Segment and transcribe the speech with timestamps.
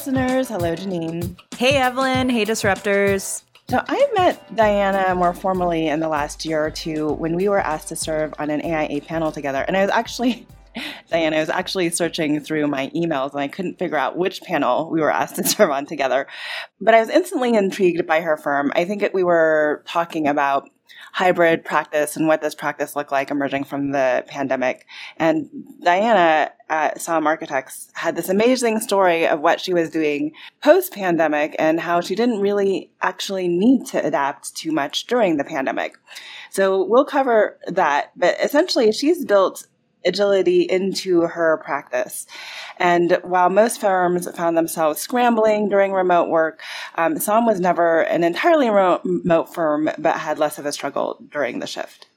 [0.00, 0.48] listeners.
[0.48, 1.38] Hello, Janine.
[1.54, 2.30] Hey, Evelyn.
[2.30, 3.42] Hey, Disruptors.
[3.68, 7.58] So, I met Diana more formally in the last year or two when we were
[7.58, 9.60] asked to serve on an AIA panel together.
[9.60, 10.46] And I was actually,
[11.10, 14.88] Diana, I was actually searching through my emails and I couldn't figure out which panel
[14.90, 16.26] we were asked to serve on together.
[16.80, 18.72] But I was instantly intrigued by her firm.
[18.74, 20.70] I think it, we were talking about
[21.12, 24.86] hybrid practice and what does practice look like emerging from the pandemic.
[25.16, 25.48] And
[25.82, 31.56] Diana at Somm Architects had this amazing story of what she was doing post pandemic
[31.58, 35.98] and how she didn't really actually need to adapt too much during the pandemic.
[36.50, 38.12] So we'll cover that.
[38.16, 39.66] But essentially, she's built
[40.04, 42.26] agility into her practice.
[42.78, 46.60] And while most firms found themselves scrambling during remote work,
[46.96, 51.60] um, Somm was never an entirely remote firm, but had less of a struggle during
[51.60, 52.09] the shift.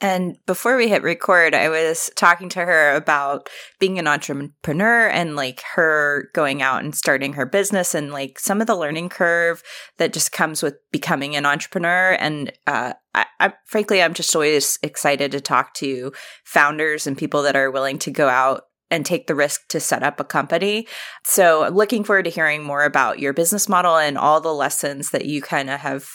[0.00, 3.48] And before we hit record, I was talking to her about
[3.80, 8.60] being an entrepreneur and like her going out and starting her business and like some
[8.60, 9.62] of the learning curve
[9.96, 12.12] that just comes with becoming an entrepreneur.
[12.20, 16.12] And uh, I, I, frankly, I'm just always excited to talk to
[16.44, 20.02] founders and people that are willing to go out and take the risk to set
[20.02, 20.86] up a company.
[21.24, 25.10] So I'm looking forward to hearing more about your business model and all the lessons
[25.10, 26.10] that you kind of have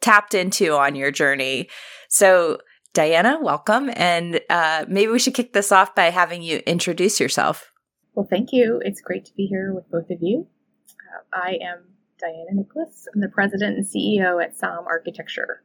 [0.00, 1.68] tapped into on your journey.
[2.08, 2.58] So
[2.96, 3.90] Diana, welcome.
[3.94, 7.70] And uh, maybe we should kick this off by having you introduce yourself.
[8.14, 8.80] Well, thank you.
[8.82, 10.46] It's great to be here with both of you.
[10.88, 11.84] Uh, I am
[12.18, 13.06] Diana Nicholas.
[13.14, 15.62] I'm the president and CEO at Somm Architecture.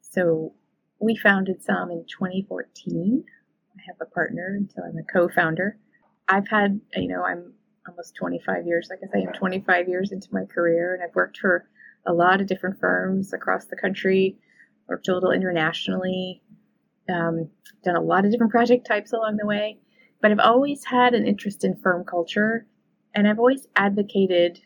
[0.00, 0.54] So
[0.98, 3.22] we founded Somm in 2014.
[3.76, 5.76] I have a partner, so I'm a co-founder.
[6.26, 7.52] I've had, you know, I'm
[7.86, 8.88] almost 25 years.
[8.88, 11.68] Like I say, I'm 25 years into my career, and I've worked for
[12.06, 14.38] a lot of different firms across the country
[14.90, 16.42] worked a little internationally,
[17.08, 17.48] um,
[17.84, 19.78] done a lot of different project types along the way.
[20.20, 22.66] But I've always had an interest in firm culture,
[23.14, 24.60] and I've always advocated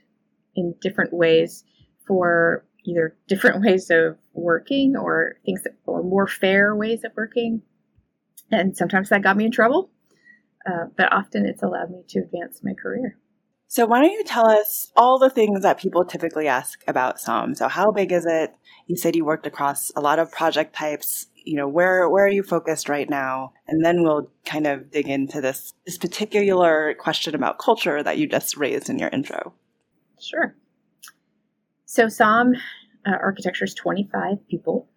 [0.57, 1.63] in different ways
[2.07, 7.63] for either different ways of working or things that, or more fair ways of working.
[8.51, 9.91] And sometimes that got me in trouble,
[10.67, 13.17] uh, but often it's allowed me to advance my career.
[13.75, 17.57] So, why don't you tell us all the things that people typically ask about Somm?
[17.57, 18.55] So, how big is it?
[18.87, 21.27] You said you worked across a lot of project types.
[21.35, 23.53] You know, where where are you focused right now?
[23.67, 28.29] And then we'll kind of dig into this this particular question about culture that you
[28.29, 29.53] just raised in your intro.
[30.21, 30.55] Sure.
[31.85, 32.55] So, Somm
[33.05, 34.89] uh, Architecture is 25 people.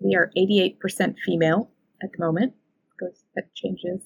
[0.00, 1.70] We are 88% female
[2.02, 2.54] at the moment.
[2.98, 4.02] Goes that changes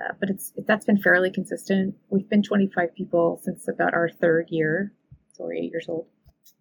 [0.00, 1.94] uh, but it's that's been fairly consistent.
[2.08, 4.92] We've been 25 people since about our third year,
[5.32, 6.06] so we're eight years old.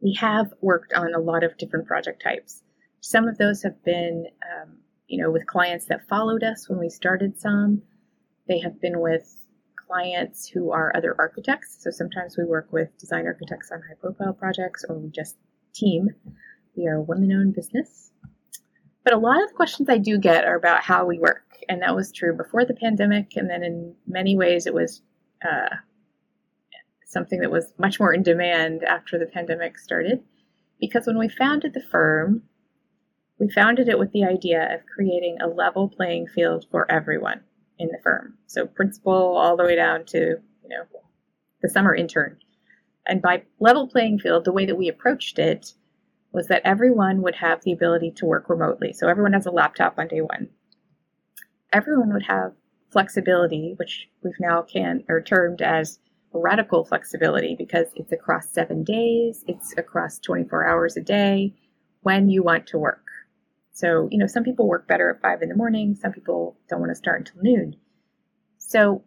[0.01, 2.61] We have worked on a lot of different project types.
[3.01, 6.89] Some of those have been, um, you know, with clients that followed us when we
[6.89, 7.81] started Somm
[8.47, 9.35] They have been with
[9.88, 11.78] clients who are other architects.
[11.79, 15.38] So sometimes we work with design architects on high profile projects, or we just
[15.73, 16.09] team.
[16.75, 18.11] We are a women owned business.
[19.03, 21.96] But a lot of questions I do get are about how we work and that
[21.96, 23.36] was true before the pandemic.
[23.36, 25.02] And then in many ways, it was
[25.44, 25.75] uh,
[27.06, 30.24] something that was much more in demand after the pandemic started.
[30.80, 32.44] Because when we founded the firm,
[33.40, 37.42] we founded it with the idea of creating a level playing field for everyone
[37.78, 38.38] in the firm.
[38.47, 40.84] So principal all the way down to, you know,
[41.62, 42.38] the summer intern.
[43.08, 45.74] And by level playing field, the way that we approached it
[46.31, 48.94] was that everyone would have the ability to work remotely.
[48.94, 50.50] So everyone has a laptop on day one
[51.72, 52.53] everyone would have
[52.91, 55.99] flexibility, which we've now can or termed as
[56.34, 61.53] radical flexibility because it's across seven days, it's across 24 hours a day
[62.02, 63.05] when you want to work.
[63.72, 66.79] So, you know, some people work better at five in the morning, some people don't
[66.79, 67.76] want to start until noon.
[68.58, 69.03] So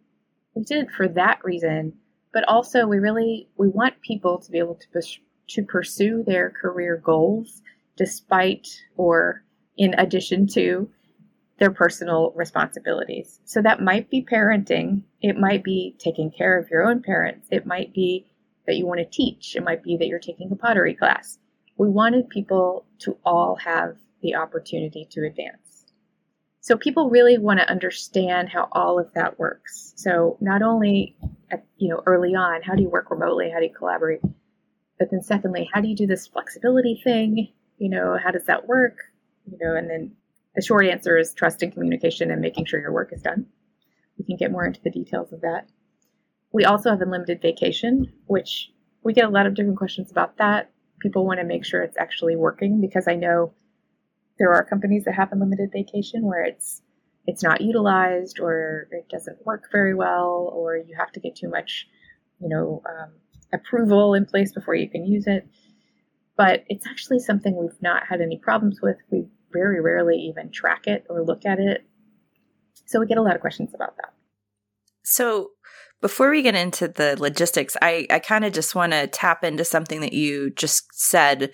[0.55, 1.93] we did it for that reason,
[2.33, 6.49] but also we really we want people to be able to pers- to pursue their
[6.49, 7.61] career goals
[7.95, 8.67] despite
[8.97, 9.43] or
[9.77, 10.89] in addition to
[11.59, 13.39] their personal responsibilities.
[13.45, 17.65] So that might be parenting, it might be taking care of your own parents, it
[17.65, 18.25] might be
[18.65, 21.37] that you want to teach, it might be that you're taking a pottery class.
[21.77, 25.85] We wanted people to all have the opportunity to advance.
[26.61, 29.93] So people really want to understand how all of that works.
[29.97, 31.15] So not only
[31.51, 33.51] at, you know early on, how do you work remotely?
[33.51, 34.21] How do you collaborate?
[34.97, 37.51] But then secondly, how do you do this flexibility thing?
[37.79, 38.97] You know, how does that work?
[39.45, 40.15] You know, and then
[40.55, 43.45] the short answer is trust and communication and making sure your work is done.
[44.17, 45.67] We can get more into the details of that.
[46.51, 48.69] We also have unlimited vacation, which
[49.03, 50.71] we get a lot of different questions about that.
[51.01, 53.53] People want to make sure it's actually working because I know
[54.37, 56.81] there are companies that have unlimited vacation where it's
[57.25, 61.49] it's not utilized or it doesn't work very well or you have to get too
[61.49, 61.87] much,
[62.39, 63.13] you know, um,
[63.53, 65.47] approval in place before you can use it.
[66.35, 68.97] But it's actually something we've not had any problems with.
[69.09, 71.85] We very rarely even track it or look at it.
[72.85, 74.13] So we get a lot of questions about that.
[75.03, 75.51] So
[76.01, 79.63] before we get into the logistics, I, I kind of just want to tap into
[79.63, 81.53] something that you just said.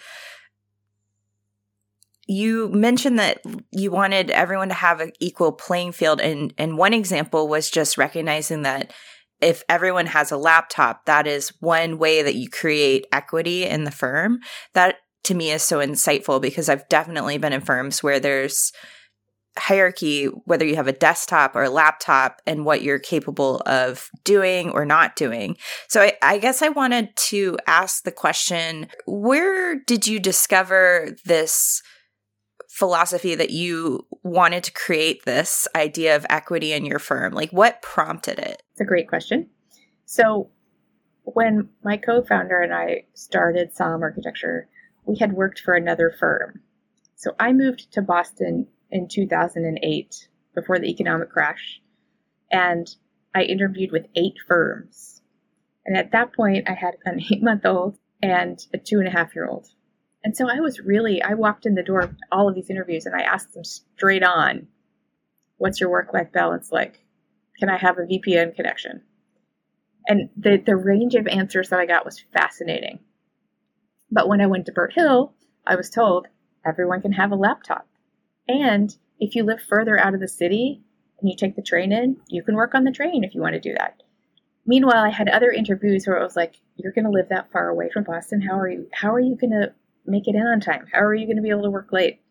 [2.26, 3.42] You mentioned that
[3.72, 6.20] you wanted everyone to have an equal playing field.
[6.20, 8.92] And, and one example was just recognizing that
[9.42, 13.92] if everyone has a laptop, that is one way that you create equity in the
[13.92, 14.40] firm.
[14.74, 18.72] That to me is so insightful because I've definitely been in firms where there's
[19.58, 24.70] hierarchy, whether you have a desktop or a laptop, and what you're capable of doing
[24.72, 25.58] or not doing.
[25.88, 31.82] So I, I, guess I wanted to ask the question where did you discover this?
[32.70, 37.82] philosophy that you wanted to create this idea of equity in your firm like what
[37.82, 39.50] prompted it it's a great question
[40.06, 40.50] so
[41.24, 44.70] when my co-founder and i started Somm architecture
[45.10, 46.62] we had worked for another firm.
[47.16, 51.82] So I moved to Boston in 2008 before the economic crash,
[52.52, 52.88] and
[53.34, 55.22] I interviewed with eight firms.
[55.84, 59.12] And at that point, I had an eight month old and a two and a
[59.12, 59.68] half year old.
[60.24, 63.06] And so I was really, I walked in the door of all of these interviews
[63.06, 64.68] and I asked them straight on,
[65.58, 67.00] what's your work life balance like?
[67.58, 69.02] Can I have a VPN connection?
[70.08, 73.00] And the, the range of answers that I got was fascinating.
[74.12, 75.34] But when I went to Burt Hill,
[75.66, 76.28] I was told
[76.66, 77.88] everyone can have a laptop.
[78.48, 80.82] And if you live further out of the city
[81.20, 83.54] and you take the train in, you can work on the train if you want
[83.54, 84.02] to do that.
[84.66, 87.70] Meanwhile, I had other interviews where it was like, you're going to live that far
[87.70, 88.42] away from Boston.
[88.42, 88.88] How are you?
[88.94, 89.74] How are you going to
[90.06, 90.86] make it in on time?
[90.92, 92.22] How are you going to be able to work late?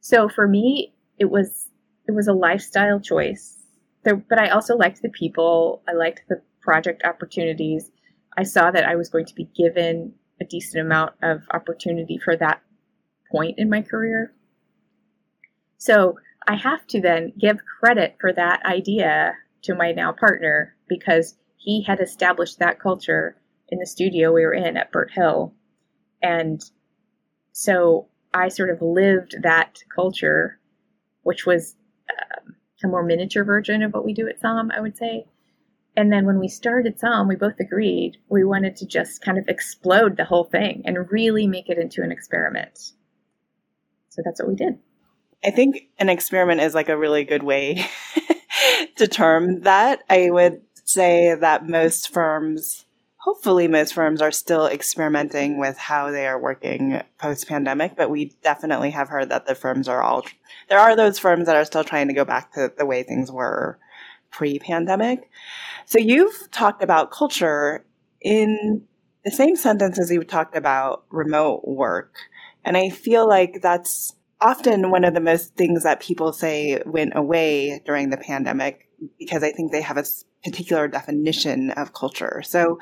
[0.00, 1.68] So for me, it was
[2.06, 3.56] it was a lifestyle choice.
[4.02, 5.82] There, but I also liked the people.
[5.88, 7.90] I liked the project opportunities.
[8.36, 12.36] I saw that I was going to be given a decent amount of opportunity for
[12.36, 12.62] that
[13.30, 14.32] point in my career.
[15.78, 21.36] So I have to then give credit for that idea to my now partner because
[21.56, 23.36] he had established that culture
[23.68, 25.54] in the studio we were in at Burt Hill.
[26.22, 26.60] And
[27.52, 30.58] so I sort of lived that culture,
[31.22, 31.76] which was
[32.10, 35.26] um, a more miniature version of what we do at Somm, I would say.
[35.96, 39.48] And then when we started Somm, we both agreed we wanted to just kind of
[39.48, 42.92] explode the whole thing and really make it into an experiment.
[44.08, 44.78] So that's what we did.
[45.44, 47.86] I think an experiment is like a really good way
[48.96, 50.00] to term that.
[50.10, 52.84] I would say that most firms,
[53.16, 58.36] hopefully, most firms are still experimenting with how they are working post pandemic, but we
[58.42, 60.24] definitely have heard that the firms are all,
[60.68, 63.32] there are those firms that are still trying to go back to the way things
[63.32, 63.78] were
[64.30, 65.30] pre pandemic.
[65.86, 67.84] So you've talked about culture
[68.20, 68.82] in
[69.24, 72.14] the same sentence as you talked about remote work.
[72.64, 77.12] And I feel like that's often one of the most things that people say went
[77.14, 80.04] away during the pandemic because I think they have a
[80.44, 82.42] particular definition of culture.
[82.44, 82.78] So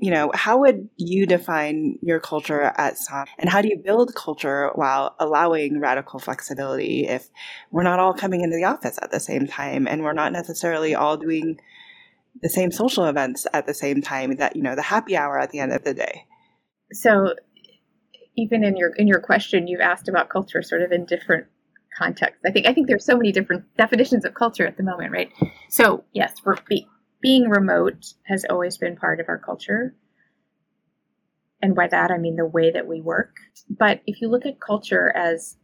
[0.00, 3.26] you know, how would you define your culture at Somm?
[3.38, 7.28] And how do you build culture while allowing radical flexibility if
[7.70, 10.94] we're not all coming into the office at the same time and we're not necessarily
[10.94, 11.60] all doing
[12.40, 15.50] the same social events at the same time that, you know, the happy hour at
[15.50, 16.24] the end of the day?
[16.92, 17.34] So
[18.36, 21.46] even in your in your question you've asked about culture sort of in different
[21.98, 22.40] contexts.
[22.46, 25.30] I think I think there's so many different definitions of culture at the moment, right?
[25.68, 26.56] So yes, for
[27.20, 29.94] being remote has always been part of our culture.
[31.62, 33.36] And by that, I mean the way that we work.
[33.68, 35.56] But if you look at culture as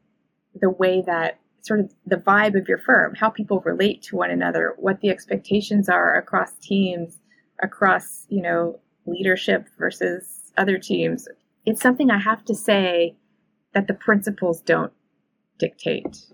[0.55, 4.31] the way that sort of the vibe of your firm, how people relate to one
[4.31, 7.19] another, what the expectations are across teams,
[7.63, 11.27] across, you know, leadership versus other teams,
[11.65, 13.17] it's something I have to say
[13.75, 14.93] that the principles don't
[15.59, 16.27] dictate.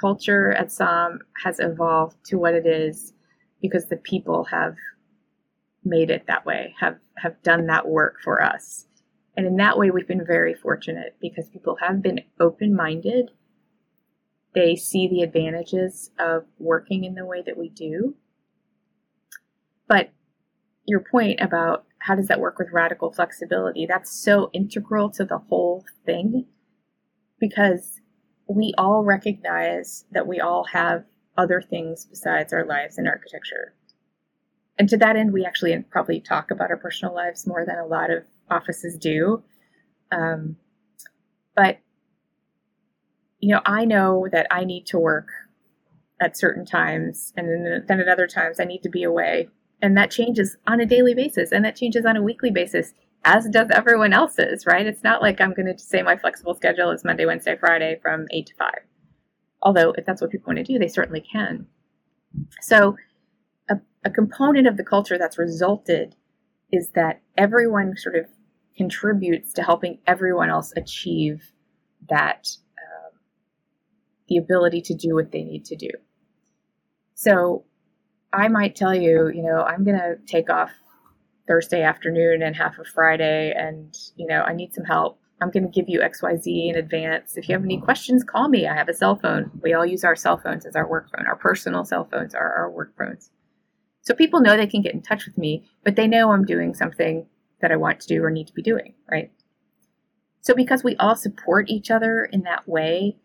[0.00, 3.12] Culture at Somm has evolved to what it is
[3.60, 4.76] because the people have
[5.84, 8.86] made it that way, have have done that work for us.
[9.36, 13.30] And in that way we've been very fortunate because people have been open-minded
[14.56, 18.16] they see the advantages of working in the way that we do.
[19.86, 20.10] But
[20.86, 25.38] your point about how does that work with radical flexibility, that's so integral to the
[25.38, 26.46] whole thing
[27.38, 28.00] because
[28.48, 31.04] we all recognize that we all have
[31.36, 33.74] other things besides our lives in architecture.
[34.78, 37.86] And to that end, we actually probably talk about our personal lives more than a
[37.86, 39.42] lot of offices do.
[40.12, 40.56] Um,
[41.54, 41.78] but,
[43.40, 45.28] you know, I know that I need to work
[46.20, 49.48] at certain times, and then, then at other times I need to be away.
[49.82, 52.92] And that changes on a daily basis, and that changes on a weekly basis,
[53.24, 54.86] as does everyone else's, right?
[54.86, 58.26] It's not like I'm going to say my flexible schedule is Monday, Wednesday, Friday from
[58.30, 58.70] 8 to 5.
[59.66, 61.66] Although, if that's what people want to do, they certainly can.
[62.60, 62.96] So,
[63.68, 66.14] a, a component of the culture that's resulted
[66.70, 68.26] is that everyone sort of
[68.76, 71.50] contributes to helping everyone else achieve
[72.08, 72.46] that
[72.78, 73.18] um,
[74.28, 75.90] the ability to do what they need to do.
[77.14, 77.64] So
[78.32, 80.70] I might tell you, you know, I'm going to take off
[81.48, 85.18] Thursday afternoon and half of Friday, and, you know, I need some help.
[85.40, 87.36] I'm going to give you XYZ in advance.
[87.36, 88.66] If you have any questions, call me.
[88.66, 89.50] I have a cell phone.
[89.62, 91.26] We all use our cell phones as our work phone.
[91.26, 93.30] Our personal cell phones are our work phones.
[94.00, 96.74] So people know they can get in touch with me, but they know I'm doing
[96.74, 97.26] something
[97.60, 99.30] that I want to do or need to be doing, right?
[100.40, 103.16] So because we all support each other in that way,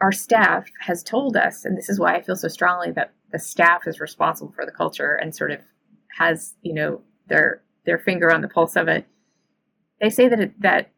[0.00, 3.38] our staff has told us, and this is why I feel so strongly that the
[3.38, 5.60] staff is responsible for the culture and sort of
[6.18, 9.06] has, you know, their their finger on the pulse of it.
[10.00, 10.90] They say that it, that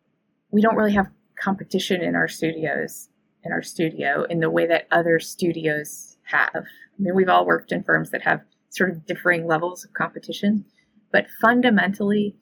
[0.50, 3.08] we don't really have competition in our studios
[3.46, 6.50] in our studio in the way that other studios have.
[6.54, 10.64] I mean, we've all worked in firms that have sort of differing levels of competition,
[11.12, 12.36] but fundamentally,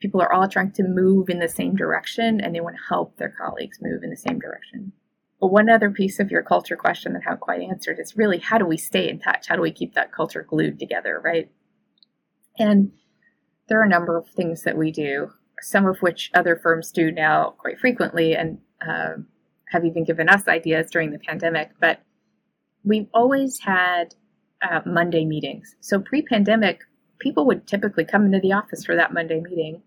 [0.00, 3.16] people are all trying to move in the same direction and they want to help
[3.16, 4.92] their colleagues move in the same direction.
[5.40, 8.38] But one other piece of your culture question that I haven't quite answered is really
[8.38, 9.48] how do we stay in touch?
[9.48, 11.50] How do we keep that culture glued together, right?
[12.58, 12.92] And
[13.68, 17.10] there are a number of things that we do, some of which other firms do
[17.10, 19.14] now quite frequently and uh,
[19.68, 21.70] have even given us ideas during the pandemic.
[21.80, 22.02] But
[22.84, 24.14] we've always had
[24.62, 25.76] uh, Monday meetings.
[25.80, 26.80] So pre pandemic,
[27.18, 29.82] people would typically come into the office for that Monday meeting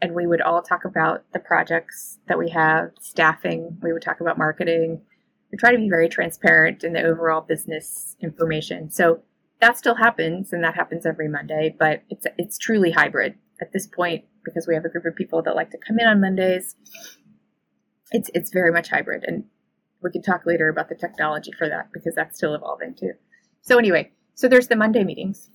[0.00, 4.20] and we would all talk about the projects that we have, staffing, we would talk
[4.20, 5.00] about marketing.
[5.50, 8.90] We try to be very transparent in the overall business information.
[8.90, 9.22] So
[9.60, 13.86] that still happens and that happens every Monday, but it's it's truly hybrid at this
[13.86, 16.76] point because we have a group of people that like to come in on Mondays.
[18.12, 19.44] It's it's very much hybrid and
[20.02, 23.12] we can talk later about the technology for that because that's still evolving too.
[23.62, 25.50] So anyway, so there's the Monday meetings.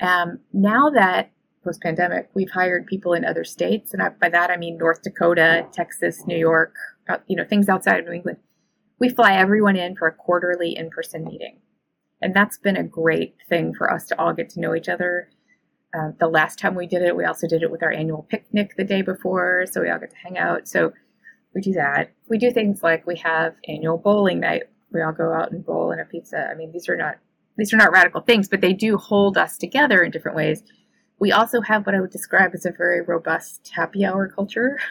[0.00, 1.30] Um, now that
[1.64, 5.02] post pandemic, we've hired people in other states, and I, by that I mean North
[5.02, 6.74] Dakota, Texas, New York,
[7.26, 8.38] you know, things outside of New England.
[8.98, 11.60] We fly everyone in for a quarterly in person meeting.
[12.22, 15.28] And that's been a great thing for us to all get to know each other.
[15.96, 18.74] Uh, the last time we did it, we also did it with our annual picnic
[18.76, 20.68] the day before, so we all get to hang out.
[20.68, 20.92] So
[21.54, 22.12] we do that.
[22.28, 24.64] We do things like we have annual bowling night.
[24.92, 26.48] We all go out and bowl and a pizza.
[26.50, 27.16] I mean, these are not
[27.56, 30.62] these are not radical things, but they do hold us together in different ways
[31.18, 34.78] we also have what I would describe as a very robust happy hour culture.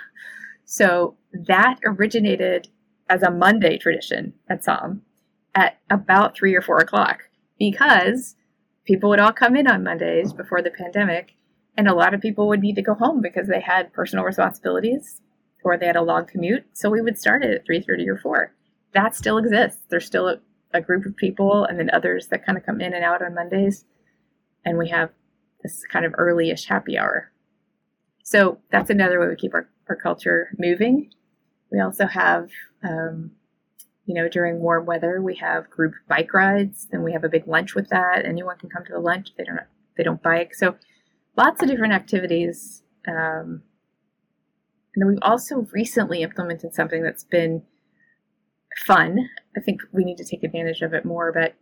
[0.68, 2.70] So that originated
[3.08, 5.02] as a Monday tradition at Somm
[5.54, 8.36] at about three or four o'clock because
[8.86, 11.34] people would all come in on Mondays before the pandemic,
[11.78, 15.22] and a lot of people would need to go home because they had personal responsibilities
[15.64, 16.64] or they had a long commute.
[16.74, 18.54] So we would start it at three thirty or four.
[18.94, 19.82] That still exists.
[19.90, 20.38] There's still a,
[20.74, 23.34] a group of people, and then others that kind of come in and out on
[23.34, 23.86] Mondays,
[24.64, 25.10] and we have
[25.64, 27.32] this kind of early-ish happy hour.
[28.24, 31.12] So that's another way we keep our, our culture moving.
[31.72, 32.50] We also have,
[32.84, 33.32] um,
[34.06, 36.88] you know, during warm weather, we have group bike rides.
[36.92, 38.26] Then we have a big lunch with that.
[38.26, 39.30] Anyone can come to the lunch.
[39.38, 39.60] They don't
[39.98, 40.54] they don't bike.
[40.54, 40.76] So
[41.36, 42.84] lots of different activities.
[43.08, 43.64] Um,
[44.94, 47.64] and then we've also recently implemented something that's been
[48.86, 49.30] fun.
[49.58, 51.32] I think we need to take advantage of it more.
[51.34, 51.56] But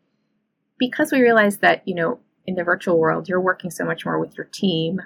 [0.77, 4.19] because we realize that, you know, in the virtual world, you're working so much more
[4.19, 5.01] with your team.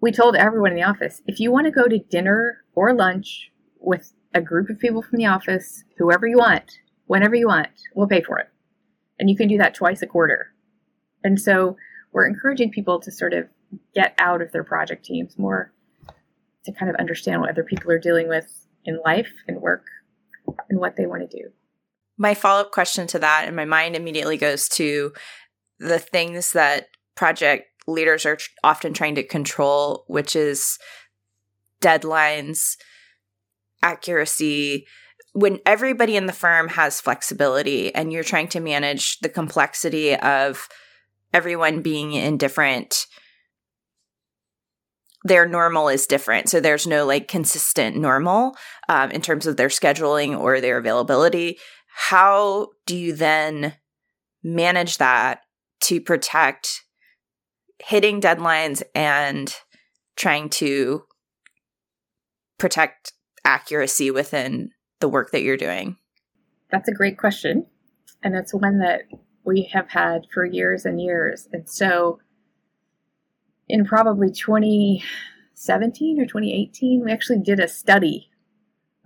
[0.00, 3.50] We told everyone in the office if you want to go to dinner or lunch
[3.80, 8.06] with a group of people from the office, whoever you want, whenever you want, we'll
[8.06, 8.48] pay for it.
[9.18, 10.52] And you can do that twice a quarter.
[11.24, 11.76] And so
[12.12, 13.48] we're encouraging people to sort of
[13.94, 15.72] get out of their project teams more
[16.64, 19.84] to kind of understand what other people are dealing with in life and work
[20.68, 21.50] and what they want to do.
[22.16, 25.12] My follow up question to that, and my mind immediately goes to
[25.78, 30.78] the things that project leaders are often trying to control, which is
[31.80, 32.76] deadlines,
[33.82, 34.86] accuracy,
[35.32, 40.68] when everybody in the firm has flexibility and you're trying to manage the complexity of
[41.32, 43.06] everyone being in different
[45.24, 46.48] their normal is different.
[46.48, 48.56] So there's no like consistent normal
[48.88, 51.58] um, in terms of their scheduling or their availability.
[51.94, 53.74] How do you then
[54.42, 55.40] manage that
[55.82, 56.84] to protect
[57.84, 59.54] hitting deadlines and
[60.16, 61.04] trying to
[62.58, 63.12] protect
[63.48, 65.96] accuracy within the work that you're doing?
[66.70, 67.66] That's a great question.
[68.22, 69.02] And it's one that
[69.42, 71.48] we have had for years and years.
[71.52, 72.20] And so,
[73.66, 78.28] in probably 2017 or 2018, we actually did a study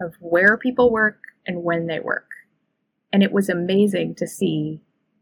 [0.00, 2.30] of where people work and when they work.
[3.12, 4.80] And it was amazing to see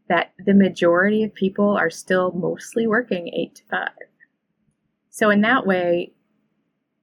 [0.09, 3.89] that the majority of people are still mostly working eight to five.
[5.11, 6.13] So, in that way,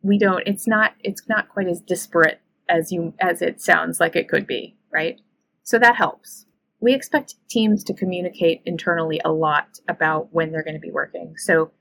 [0.03, 4.17] we don't it's not it's not quite as disparate as you as it sounds like
[4.17, 5.21] it could be right?
[5.65, 6.47] So that helps.
[6.81, 11.35] We expect teams to communicate internally a lot about when they're going to be working.
[11.37, 11.73] So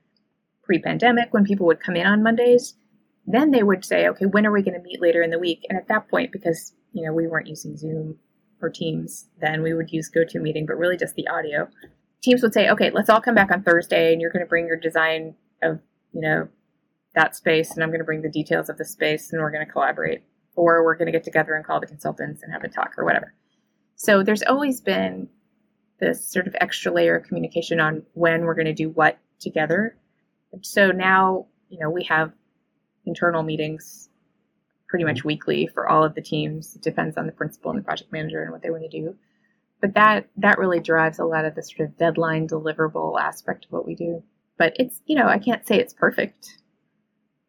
[0.62, 2.74] pre-pandemic when people would come in on mondays
[3.26, 5.64] then they would say okay when are we going to meet later in the week?
[5.68, 8.18] And at that point because you know we weren't using zoom
[8.60, 11.68] or teams then we would use gotomeeting but really just the audio.
[12.22, 14.66] Teams would say okay let's all come back on thursday and you're going to bring
[14.66, 15.80] your design of
[16.12, 16.48] you know
[17.14, 19.64] that space and I'm going to bring the details of the space and we're going
[19.64, 20.22] to collaborate.
[20.56, 23.04] Or we're going to get together and call the consultants and have a talk or
[23.04, 23.32] whatever.
[23.94, 25.28] So there's always been
[26.00, 29.96] this sort of extra layer of communication on when we're going to do what together.
[30.62, 32.32] So now, you know, we have
[33.06, 34.08] internal meetings
[34.88, 35.28] pretty much mm-hmm.
[35.28, 36.74] weekly for all of the teams.
[36.74, 39.16] It depends on the principal and the project manager and what they want to do.
[39.80, 43.72] But that that really drives a lot of the sort of deadline deliverable aspect of
[43.72, 44.24] what we do.
[44.56, 46.58] But it's, you know, I can't say it's perfect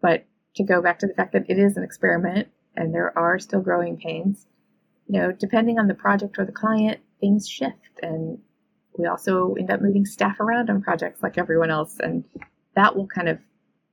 [0.02, 0.26] but
[0.56, 3.62] to go back to the fact that it is an experiment and there are still
[3.62, 4.48] growing pains,
[5.08, 8.00] you know, depending on the project or the client, things shift.
[8.02, 8.40] And
[8.98, 11.98] we also end up moving staff around on projects like everyone else.
[12.00, 12.24] And
[12.76, 13.40] that will kind of,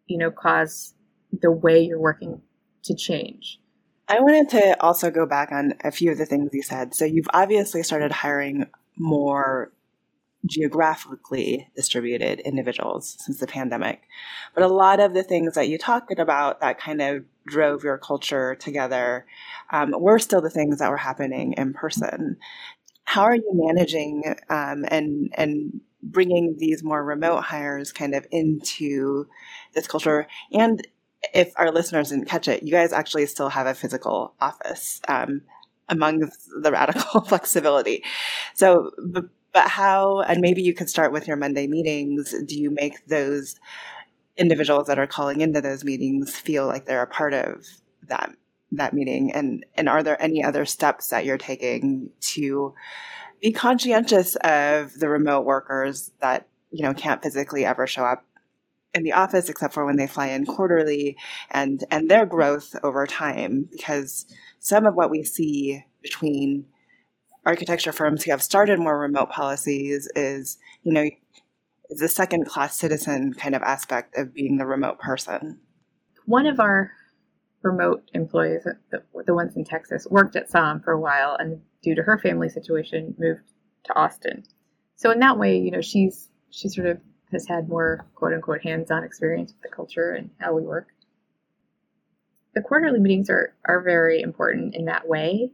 [0.06, 0.94] you know, cause
[1.32, 2.40] the way you're working
[2.84, 3.60] to change.
[4.08, 6.94] I wanted to also go back on a few of the things you said.
[6.94, 9.72] So you've obviously started hiring more
[10.46, 14.02] geographically distributed individuals since the pandemic.
[14.54, 17.98] But a lot of the things that you talked about that kind of drove your
[17.98, 19.26] culture together
[19.70, 22.36] um, were still the things that were happening in person.
[23.04, 29.26] How are you managing um, and and bringing these more remote hires kind of into
[29.74, 30.26] this culture?
[30.52, 30.86] And
[31.34, 35.00] if our listeners didn't catch it, you guys actually still have a physical office.
[35.08, 35.42] Um,
[35.88, 36.28] among
[36.60, 38.02] the radical flexibility.
[38.54, 38.90] So,
[39.56, 42.34] but how, and maybe you could start with your Monday meetings.
[42.44, 43.56] Do you make those
[44.36, 47.64] individuals that are calling into those meetings feel like they're a part of
[48.06, 48.32] that
[48.72, 49.32] that meeting?
[49.32, 52.74] And and are there any other steps that you're taking to
[53.40, 58.26] be conscientious of the remote workers that you know can't physically ever show up
[58.92, 61.16] in the office except for when they fly in quarterly
[61.50, 64.26] and and their growth over time because
[64.58, 66.66] some of what we see between
[67.46, 71.08] architecture firms who have started more remote policies is, you know,
[71.88, 75.60] the second class citizen kind of aspect of being the remote person.
[76.26, 76.90] One of our
[77.62, 81.60] remote employees, uh, the, the ones in Texas, worked at Somm for a while and
[81.82, 83.52] due to her family situation moved
[83.84, 84.42] to Austin.
[84.96, 86.98] So in that way, you know, she's she sort of
[87.30, 90.88] has had more quote unquote hands-on experience with the culture and how we work.
[92.54, 95.52] The quarterly meetings are, are very important in that way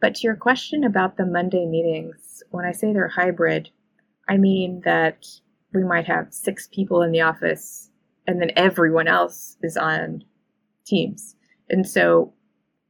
[0.00, 3.70] but to your question about the Monday meetings, when I say they're hybrid,
[4.28, 5.26] I mean that
[5.72, 7.90] we might have six people in the office
[8.26, 10.24] and then everyone else is on
[10.84, 11.34] Teams.
[11.68, 12.32] And so,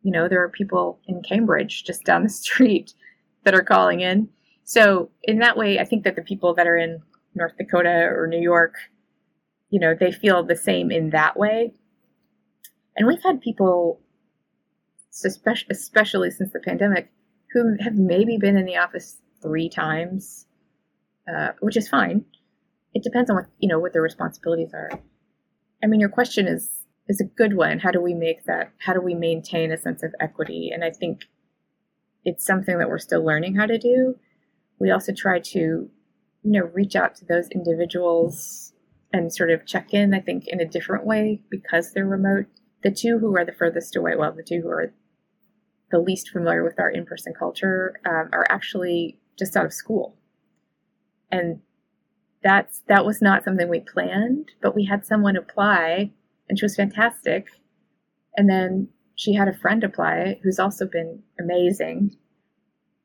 [0.02, 2.92] you know, there are people in Cambridge just down the street
[3.44, 4.28] that are calling in.
[4.64, 7.00] So, in that way, I think that the people that are in
[7.34, 8.74] North Dakota or New York,
[9.70, 11.72] you know, they feel the same in that way.
[12.96, 14.00] And we've had people
[15.24, 17.10] especially since the pandemic,
[17.52, 20.46] who have maybe been in the office three times,
[21.32, 22.24] uh, which is fine.
[22.94, 24.90] It depends on what you know what their responsibilities are.
[25.82, 26.70] I mean, your question is
[27.08, 27.78] is a good one.
[27.78, 28.72] How do we make that?
[28.78, 30.70] How do we maintain a sense of equity?
[30.72, 31.22] And I think
[32.24, 34.16] it's something that we're still learning how to do.
[34.80, 35.90] We also try to, you
[36.42, 38.72] know, reach out to those individuals
[39.12, 40.12] and sort of check in.
[40.12, 42.46] I think in a different way because they're remote.
[42.82, 44.92] The two who are the furthest away, well, the two who are
[45.90, 50.16] the least familiar with our in-person culture um, are actually just out of school
[51.30, 51.60] and
[52.42, 56.10] that's that was not something we planned but we had someone apply
[56.48, 57.48] and she was fantastic
[58.36, 62.16] and then she had a friend apply who's also been amazing.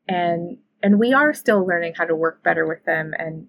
[0.08, 3.48] And and we are still learning how to work better with them and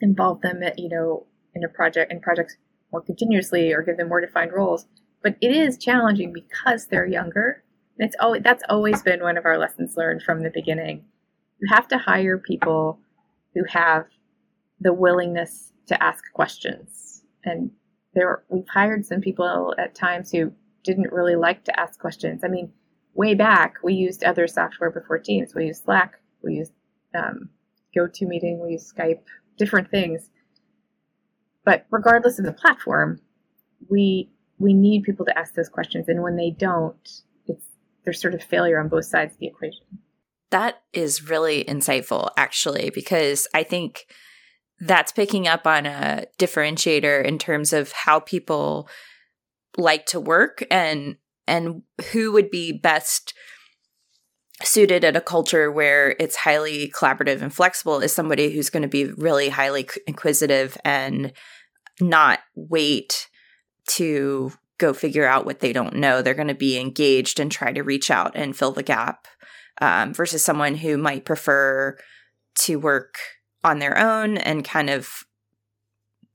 [0.00, 2.56] involve them at, you know, in a project in projects
[2.90, 4.86] more continuously or give them more defined roles.
[5.22, 7.62] But it is challenging because they're younger.
[7.98, 11.04] It's always that's always been one of our lessons learned from the beginning.
[11.60, 12.98] You have to hire people
[13.54, 14.06] who have
[14.80, 17.22] the willingness to ask questions.
[17.44, 17.70] And
[18.14, 20.52] there we've hired some people at times who
[20.82, 22.42] didn't really like to ask questions.
[22.44, 22.72] I mean,
[23.14, 25.54] way back we used other software before Teams.
[25.54, 26.72] We used Slack, we used
[27.14, 27.48] um,
[27.96, 29.20] GoToMeeting, we used Skype,
[29.56, 30.30] different things.
[31.64, 33.20] But regardless of the platform,
[33.88, 37.22] we we need people to ask those questions, and when they don't,
[38.04, 39.86] there's sort of failure on both sides of the equation.
[40.50, 44.06] That is really insightful, actually, because I think
[44.80, 48.88] that's picking up on a differentiator in terms of how people
[49.76, 53.34] like to work and and who would be best
[54.62, 58.88] suited at a culture where it's highly collaborative and flexible is somebody who's going to
[58.88, 61.32] be really highly inquisitive and
[62.00, 63.28] not wait
[63.86, 66.22] to go figure out what they don't know.
[66.22, 69.26] They're going to be engaged and try to reach out and fill the gap
[69.80, 71.96] um, versus someone who might prefer
[72.56, 73.16] to work
[73.62, 75.24] on their own and kind of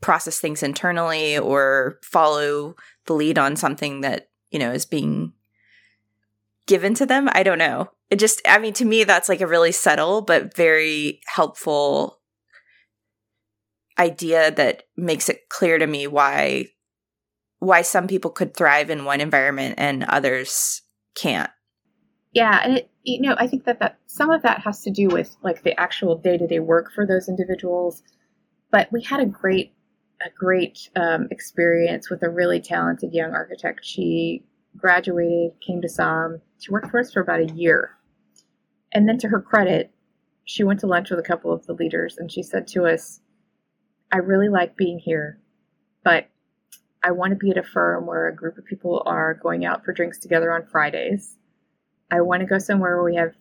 [0.02, 2.76] process things internally or follow
[3.06, 5.34] the lead on something that, you know, is being
[6.68, 7.30] given to them.
[7.34, 7.90] I don't know.
[8.10, 12.20] It just, I mean, to me, that's like a really subtle but very helpful
[13.98, 16.68] idea that makes it clear to me why
[17.60, 20.82] why some people could thrive in one environment and others
[21.16, 21.52] can't.
[22.34, 25.08] Yeah, and it, you know, I think that that some of that has to do
[25.08, 28.04] with like the actual day to day work for those individuals.
[28.72, 29.74] But we had a great
[30.22, 33.80] a great um, experience with a really talented young architect.
[33.84, 34.44] She
[34.78, 36.42] graduated, came to Somm.
[36.60, 37.98] She worked for us for about a year,
[38.94, 39.92] and then to her credit,
[40.46, 43.22] she went to lunch with a couple of the leaders, and she said to us,
[44.12, 45.40] "I really like being here,
[46.04, 46.30] but."
[47.04, 49.86] I want to be at a firm where a group of people are going out
[49.86, 51.38] for drinks together on Fridays
[52.12, 53.34] I want to go somewhere where we have,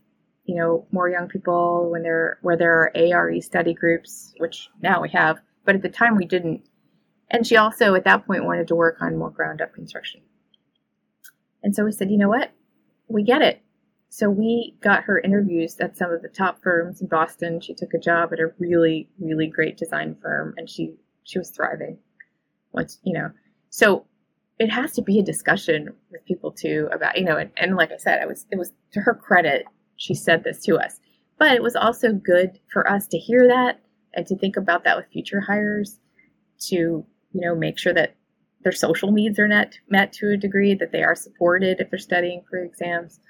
[0.44, 5.00] you know, more young people when there where there are ARE study groups, which now
[5.00, 6.62] we have, but at the time we didn't.
[7.30, 10.22] And she also at that point wanted to work on more ground up construction.
[11.62, 12.52] And so we said, you know what?
[13.08, 13.62] We get it.
[14.10, 17.60] So we got her interviews at some of the top firms in Boston.
[17.60, 20.94] She took a job at a really, really great design firm and she
[21.24, 21.98] she was thriving.
[22.72, 23.30] Once, you know.
[23.78, 24.04] So
[24.58, 27.92] it has to be a discussion with people too about you know and, and like
[27.92, 29.66] i said i was it was to her credit
[29.98, 30.98] she said this to us.
[31.38, 33.80] But it was also good for us to hear that
[34.14, 36.00] and to think about that with future hires
[36.60, 38.16] to you know make sure that
[38.62, 41.98] their social needs are met met to a degree that they are supported if they're
[41.98, 43.20] studying for exams.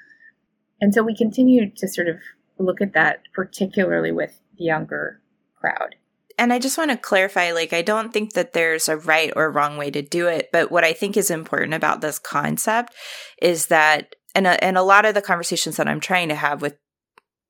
[0.80, 2.16] And so we continue to sort of
[2.58, 5.20] look at that particularly with the younger
[5.56, 5.96] crowd
[6.38, 9.50] and I just want to clarify like, I don't think that there's a right or
[9.50, 10.48] wrong way to do it.
[10.52, 12.94] But what I think is important about this concept
[13.42, 16.62] is that, and a, and a lot of the conversations that I'm trying to have
[16.62, 16.76] with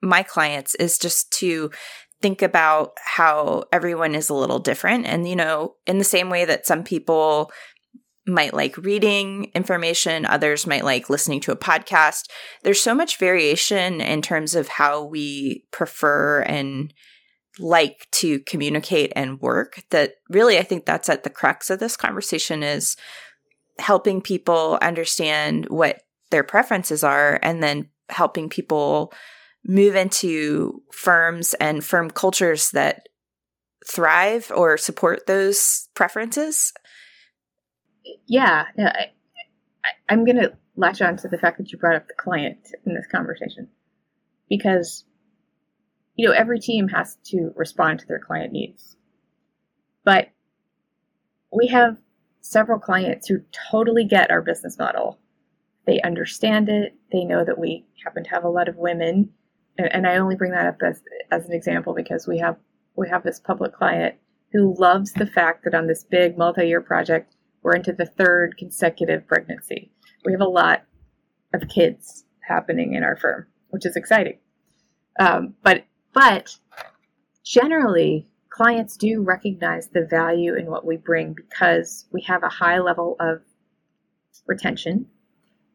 [0.03, 1.71] my clients is just to
[2.21, 5.07] think about how everyone is a little different.
[5.07, 7.53] And, you know, in the same way that some people
[8.27, 12.29] might like reading information, others might like listening to a podcast.
[12.63, 16.93] There's so much variation in terms of how we prefer and
[17.59, 21.97] like to communicate and work that really I think that's at the crux of this
[21.97, 22.97] conversation is
[23.79, 29.13] helping people understand what their preferences are and then helping people
[29.65, 33.09] move into firms and firm cultures that
[33.87, 36.73] thrive or support those preferences.
[38.27, 38.93] Yeah, yeah
[39.85, 42.59] I, i'm going to latch on to the fact that you brought up the client
[42.87, 43.69] in this conversation
[44.49, 45.05] because
[46.19, 48.97] you know, every team has to respond to their client needs.
[50.05, 50.31] But
[51.53, 51.97] we have
[52.41, 53.39] several clients who
[53.71, 55.21] totally get our business model.
[55.87, 56.95] They understand it.
[57.13, 59.31] They know that we happen to have a lot of women.
[59.79, 61.01] And, I only bring that up as,
[61.31, 62.57] as an example because we have
[62.97, 64.17] we have this public client
[64.53, 69.25] who loves the fact that on this big multi-year project, we're into the third consecutive
[69.29, 69.93] pregnancy.
[70.25, 70.83] We have a lot
[71.55, 74.39] of kids happening in our firm, which is exciting.
[75.21, 75.85] Um, but
[76.19, 76.59] but
[77.45, 82.81] generally, clients do recognize the value in what we bring because we have a high
[82.81, 83.43] level of
[84.49, 85.07] retention.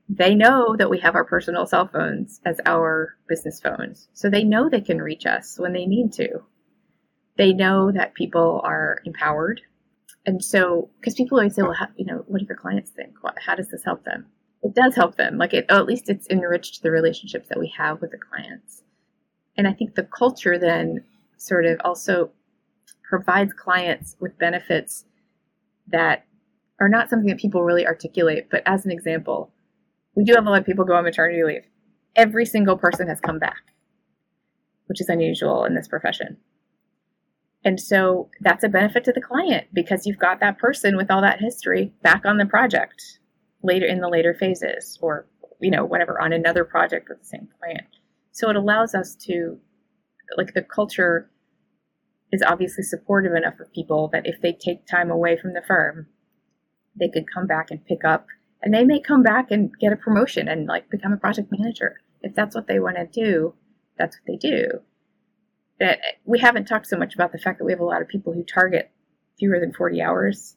[0.10, 4.10] They know that we have our personal cell phones as our business phones.
[4.12, 6.44] So they know they can reach us when they need to.
[7.38, 9.62] They know that people are empowered.
[10.26, 13.14] And so, because people always say, well, how, you know, what do your clients think?
[13.46, 14.26] How does this help them?
[14.64, 15.38] it does help them.
[15.38, 18.83] Like it, at least it's enriched the relationships that we have with the clients.
[19.58, 21.04] And I think the culture then
[21.38, 22.32] sort of also
[23.04, 25.06] provides clients with benefits
[25.88, 26.26] that
[26.80, 28.48] are not something that people really articulate.
[28.50, 29.52] But as an example,
[30.16, 31.66] we do have a lot of people go on maternity leave.
[32.16, 33.62] Every single person has come back,
[34.88, 36.38] which is unusual in this profession.
[37.66, 41.22] And so that's a benefit to the client because you've got that person with all
[41.22, 43.20] that history back on the project
[43.64, 45.26] later in the later phases or,
[45.62, 47.88] you know, whatever, on another project with the same client.
[48.34, 49.60] So it allows us to,
[50.38, 51.32] like, the culture
[52.32, 56.08] is obviously supportive enough of people that if they take time away from the firm,
[57.00, 58.28] they could come back and pick up
[58.62, 62.02] and they may come back and get a promotion and like become a project manager.
[62.22, 63.54] If that's what they want to do
[63.98, 64.82] that's what they do.
[65.80, 68.08] That we haven't talked so much about the fact that we have a lot of
[68.08, 68.92] people who target
[69.40, 70.56] fewer than 40 hours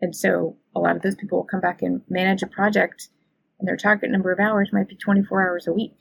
[0.00, 3.08] and so a lot of those people will come back and manage a project
[3.58, 5.96] and their target number of hours might be 24 hours a week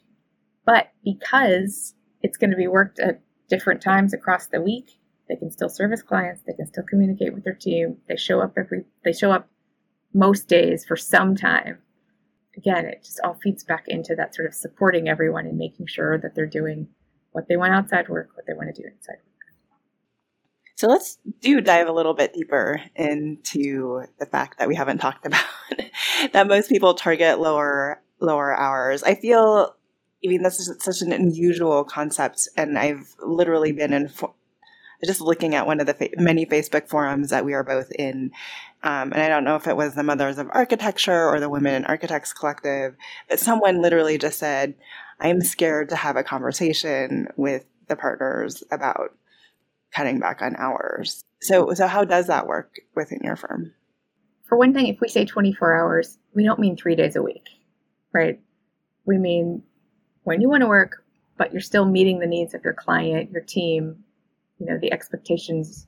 [0.65, 4.91] but because it's going to be worked at different times across the week
[5.30, 8.54] they can still service clients they can still communicate with their team they show up
[8.58, 9.47] every they show up
[10.13, 11.80] most days for some time.
[12.56, 16.19] Again, it just all feeds back into that sort of supporting everyone and making sure
[16.19, 16.88] that they're doing
[17.32, 19.30] what they want outside work, what they want to do inside work.
[20.76, 25.26] So let's do dive a little bit deeper into the fact that we haven't talked
[25.26, 25.43] about
[26.34, 29.02] that most people target lower lower hours.
[29.04, 29.76] I feel
[30.26, 34.10] I mean this is such an unusual concept and I've literally been in
[35.06, 38.32] just looking at one of the fa- many Facebook forums that we are both in.
[38.84, 41.76] Um, and I don't know if it was the Mothers of Architecture or the Women
[41.76, 42.96] in Architects Collective,
[43.30, 44.76] but someone literally just said,
[45.20, 49.16] I'm scared to have a conversation with the partners about
[49.94, 51.24] cutting back on hours.
[51.42, 53.74] So, so how does that work within your firm?
[54.46, 57.48] For one thing, if we say 24 hours, we don't mean three days a week,
[58.14, 58.40] right?
[59.06, 59.64] We mean
[60.24, 61.04] when you want to work,
[61.38, 64.04] but you're still meeting the needs of your client, your team,
[64.64, 65.88] you know the expectations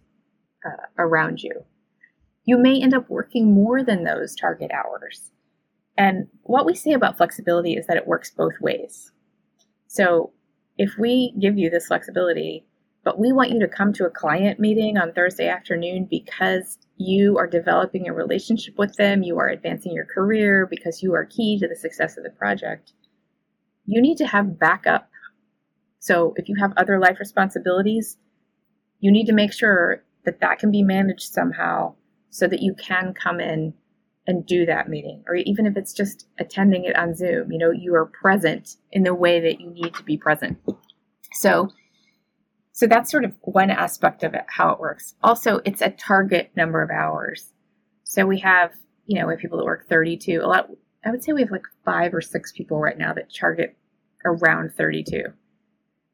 [0.65, 1.63] uh, around you
[2.45, 5.31] you may end up working more than those target hours
[5.97, 9.11] and what we say about flexibility is that it works both ways
[9.87, 10.31] so
[10.77, 12.65] if we give you this flexibility
[13.03, 17.37] but we want you to come to a client meeting on Thursday afternoon because you
[17.37, 21.59] are developing a relationship with them, you are advancing your career because you are key
[21.59, 22.93] to the success of the project.
[23.85, 25.09] You need to have backup.
[25.99, 28.17] So if you have other life responsibilities,
[28.99, 31.95] you need to make sure that that can be managed somehow
[32.29, 33.73] so that you can come in
[34.27, 37.71] and do that meeting or even if it's just attending it on zoom you know
[37.71, 40.57] you are present in the way that you need to be present.
[41.33, 41.69] So
[42.71, 45.15] so that's sort of one aspect of it how it works.
[45.23, 47.53] Also it's a target number of hours.
[48.03, 48.73] So we have
[49.05, 50.69] you know we have people that work 32 a lot
[51.05, 53.77] i would say we have like five or six people right now that target
[54.25, 55.23] around 32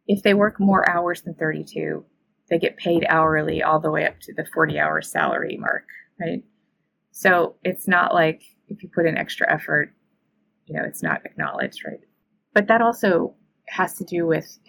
[0.07, 2.03] if they work more hours than 32
[2.51, 5.87] they get paid hourly all the way up to the 40 hour salary mark,
[6.19, 6.43] right?
[7.11, 9.93] So it's not like if you put in extra effort,
[10.65, 12.01] you know, it's not acknowledged, right?
[12.53, 13.35] But that also
[13.69, 14.59] has to do with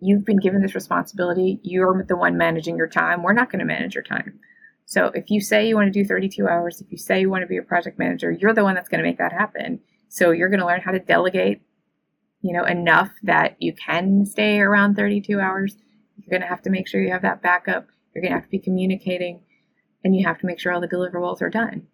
[0.00, 1.60] you've been given this responsibility.
[1.62, 3.22] You're the one managing your time.
[3.22, 4.40] We're not going to manage your time.
[4.90, 7.42] So if you say you want to do 32 hours, if you say you want
[7.42, 9.78] to be a project manager, you're the one that's going to make that happen.
[10.08, 11.60] So you're going to learn how to delegate,
[12.42, 15.76] you know, enough that you can stay around 32 hours
[16.30, 17.88] you're going to have to make sure you have that backup.
[18.14, 19.40] You're going to have to be communicating
[20.04, 21.86] and you have to make sure all the deliverables are done.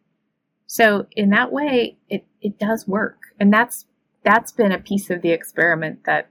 [0.67, 3.19] So in that way, it, it does work.
[3.39, 3.87] And that's,
[4.25, 6.31] that's been a piece of the experiment that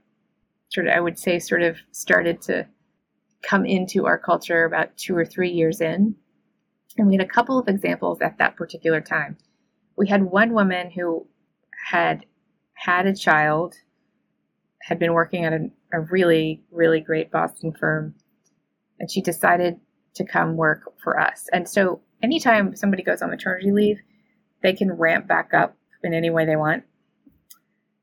[0.68, 2.66] sort of, I would say, sort of started to
[3.42, 6.16] come into our culture about two or three years in.
[6.98, 9.36] And we had a couple of examples at that particular time.
[9.96, 11.26] We had one woman who
[11.90, 12.24] had
[12.74, 13.74] had a child,
[14.82, 18.14] had been working at a a really, really great Boston firm.
[18.98, 19.80] And she decided
[20.14, 21.48] to come work for us.
[21.52, 24.00] And so anytime somebody goes on maternity leave,
[24.62, 26.84] they can ramp back up in any way they want.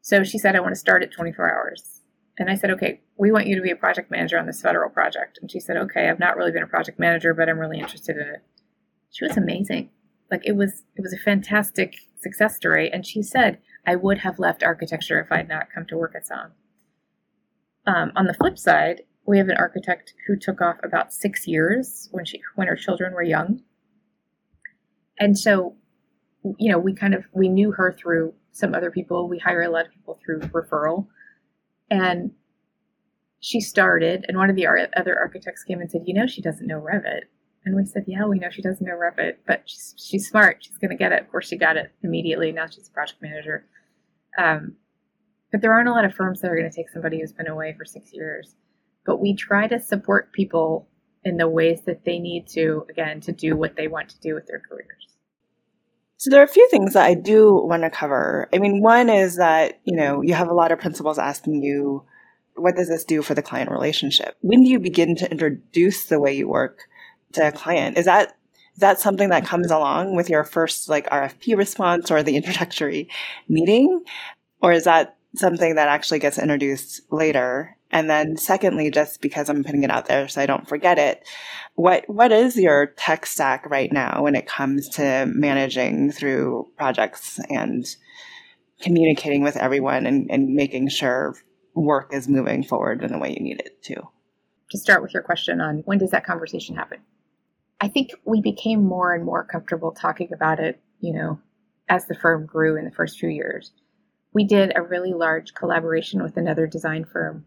[0.02, 2.02] So she said, I want to start at 24 hours.
[2.38, 4.90] And I said, okay, we want you to be a project manager on this federal
[4.90, 5.40] project.
[5.42, 8.18] And she said, okay, I've not really been a project manager, but I'm really interested
[8.18, 8.44] in it.
[9.13, 9.89] She was amazing.
[10.30, 12.91] Like it was, it was a fantastic success story.
[12.91, 16.13] And she said, I would have left architecture if I had not come to work
[16.15, 16.52] at Somm.
[17.86, 22.10] Um, on the flip side, we have an architect who took off about six years
[22.12, 23.62] when she when her children were young,
[25.19, 25.76] and so
[26.58, 29.28] you know we kind of we knew her through some other people.
[29.30, 31.08] We hire a lot of people through referral,
[31.89, 32.32] and
[33.39, 34.26] she started.
[34.28, 37.23] And one of the other architects came and said, "You know, she doesn't know Revit."
[37.65, 40.58] And we said, "Yeah, we know she doesn't know Revit, but she's she's smart.
[40.62, 42.52] She's going to get it." Of course, she got it immediately.
[42.52, 43.65] Now she's a project manager.
[44.38, 44.76] Um,
[45.52, 47.47] but there aren't a lot of firms that are going to take somebody who's been
[47.47, 48.56] away for six years.
[49.06, 50.88] But we try to support people
[51.23, 54.34] in the ways that they need to, again, to do what they want to do
[54.34, 55.13] with their careers.
[56.17, 58.49] So there are a few things that I do want to cover.
[58.54, 62.04] I mean, one is that, you know, you have a lot of principals asking you,
[62.56, 64.36] what does this do for the client relationship?
[64.41, 66.80] When do you begin to introduce the way you work
[67.34, 67.98] to a client?
[67.98, 68.36] Is that
[68.76, 73.10] is that something that comes along with your first like RFP response or the introductory
[73.48, 74.04] meeting?
[74.62, 77.78] Or is that something that actually gets introduced later?
[77.91, 81.24] And then secondly, just because I'm putting it out there so I don't forget it,
[81.76, 87.39] what what is your tech stack right now when it comes to managing through projects
[87.50, 87.86] and
[88.82, 91.36] communicating with everyone and, and making sure
[91.76, 93.96] work is moving forward in the way you need it to?
[94.72, 97.00] To start with your question on when does that conversation happen?
[97.84, 101.38] I think we became more and more comfortable talking about it, you know,
[101.89, 103.74] as the firm grew in the first few years.
[104.34, 107.43] We did a really large collaboration with another design firm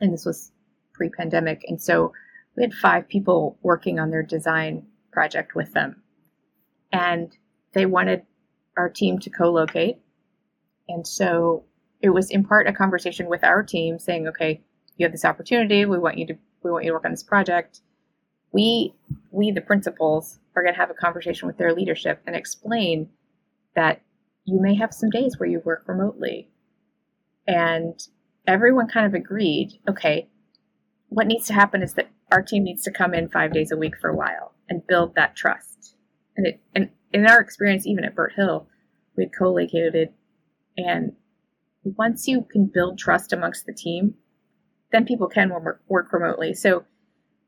[0.00, 0.52] and this was
[0.94, 1.66] pre pandemic.
[1.68, 2.14] And so
[2.56, 6.02] we had five people working on their design project with them.
[6.90, 7.36] And
[7.74, 8.22] they wanted
[8.78, 9.98] our team to co locate.
[10.88, 11.64] And so
[12.00, 14.62] it was in part a conversation with our team saying, okay,
[14.96, 15.84] you have this opportunity.
[15.84, 17.80] We want you to we want you to work on this project.
[18.54, 18.94] We
[19.30, 23.10] we the principals are going to have a conversation with their leadership and explain
[23.74, 24.00] that
[24.46, 26.48] you may have some days where you work remotely
[27.46, 28.00] and
[28.46, 30.28] everyone kind of agreed okay,
[31.08, 33.76] what needs to happen is that our team needs to come in five days a
[33.76, 35.96] week for a while and build that trust.
[36.36, 38.66] And it and in our experience, even at Burt Hill,
[39.16, 40.10] we had co-located,
[40.76, 41.12] and
[41.84, 44.14] once you can build trust amongst the team,
[44.90, 46.54] then people can work, work remotely.
[46.54, 46.84] So,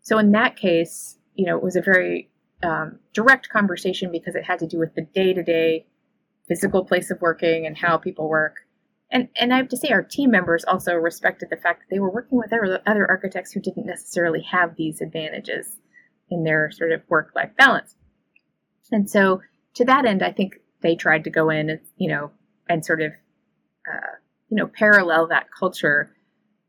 [0.06, 2.30] so in that case, you know, it was a very
[2.62, 5.86] um, direct conversation because it had to do with the day-to-day
[6.48, 8.66] physical place of working and how people work
[9.10, 12.00] and and I have to say our team members also respected the fact that they
[12.00, 15.78] were working with other, architects who didn't necessarily have these advantages
[16.30, 17.94] in their sort of work life balance.
[18.90, 19.42] And so
[19.74, 22.32] to that end, I think they tried to go in, you know,
[22.68, 23.12] and sort of,
[23.92, 24.16] uh,
[24.48, 26.15] you know, parallel that culture,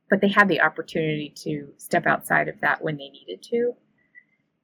[0.09, 3.73] but they had the opportunity to step outside of that when they needed to.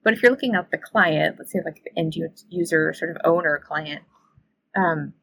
[0.03, 2.15] But if you're looking at the client, let's say like the end
[2.49, 4.03] user sort of owner client,
[4.75, 5.13] um,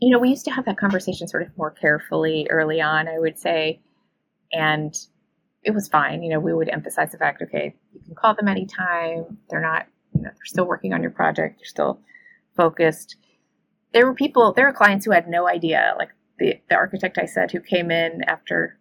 [0.00, 3.18] you know, we used to have that conversation sort of more carefully early on, I
[3.18, 3.80] would say,
[4.52, 4.94] and
[5.62, 6.22] it was fine.
[6.22, 9.38] You know, we would emphasize the fact, okay, you can call them anytime.
[9.50, 11.58] They're not, you know, they're still working on your project.
[11.58, 12.00] They're still
[12.56, 13.16] focused.
[13.92, 17.26] There were people, there were clients who had no idea, like the, the architect I
[17.26, 18.78] said who came in after,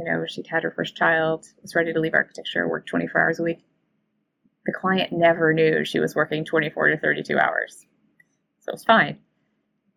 [0.00, 3.38] you know, she'd had her first child, was ready to leave architecture, worked 24 hours
[3.38, 3.58] a week.
[4.64, 7.86] The client never knew she was working 24 to 32 hours.
[8.60, 9.18] So it was fine.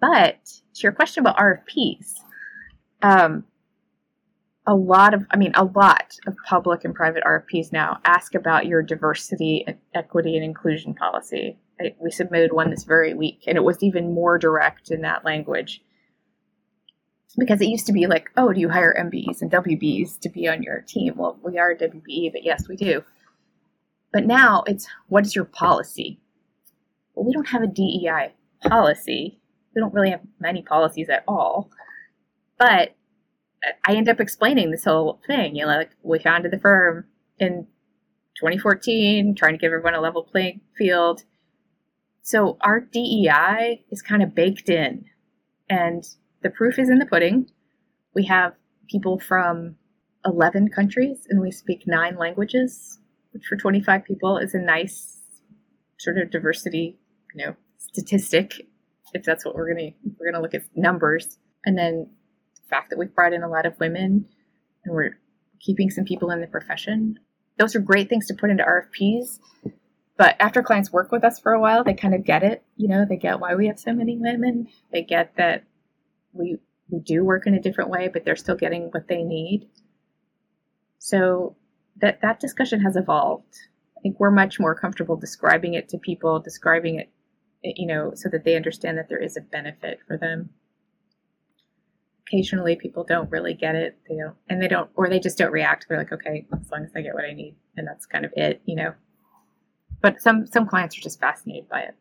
[0.01, 0.43] But
[0.75, 2.15] to your question about RFPs,
[3.01, 3.45] um,
[4.65, 8.65] a lot of, I mean, a lot of public and private RFPs now ask about
[8.65, 11.57] your diversity, equity, and inclusion policy.
[11.79, 15.23] I, we submitted one this very week, and it was even more direct in that
[15.23, 15.81] language.
[17.37, 20.47] Because it used to be like, oh, do you hire MBEs and WBs to be
[20.47, 21.15] on your team?
[21.15, 23.03] Well, we are a WBE, but yes, we do.
[24.11, 26.19] But now it's, what is your policy?
[27.15, 28.33] Well, we don't have a DEI
[28.67, 29.39] policy
[29.73, 31.69] we don't really have many policies at all.
[32.57, 32.95] But
[33.87, 35.55] I end up explaining this whole thing.
[35.55, 37.05] You know, like we founded the firm
[37.39, 37.67] in
[38.39, 41.23] 2014, trying to give everyone a level playing field.
[42.21, 45.05] So our DEI is kind of baked in,
[45.69, 46.05] and
[46.43, 47.49] the proof is in the pudding.
[48.13, 48.53] We have
[48.89, 49.75] people from
[50.25, 52.99] 11 countries, and we speak nine languages,
[53.31, 55.21] which for 25 people is a nice
[55.97, 56.99] sort of diversity,
[57.33, 58.61] you know, statistic
[59.13, 62.09] if that's what we're gonna we're gonna look at numbers, and then
[62.55, 64.25] the fact that we've brought in a lot of women
[64.83, 65.17] and we're
[65.59, 67.19] keeping some people in the profession.
[67.57, 69.39] Those are great things to put into RFPs.
[70.17, 72.63] But after clients work with us for a while, they kind of get it.
[72.75, 74.67] You know, they get why we have so many women.
[74.91, 75.63] They get that
[76.33, 76.57] we
[76.89, 79.69] we do work in a different way, but they're still getting what they need.
[80.99, 81.55] So
[81.97, 83.55] that that discussion has evolved.
[83.97, 87.13] I think we're much more comfortable describing it to people, describing it
[87.63, 90.49] you know, so that they understand that there is a benefit for them.
[92.27, 93.97] Occasionally, people don't really get it.
[94.09, 95.85] They don't, and they don't, or they just don't react.
[95.87, 98.31] They're like, okay, as long as I get what I need, and that's kind of
[98.35, 98.93] it, you know.
[100.01, 101.95] But some some clients are just fascinated by it.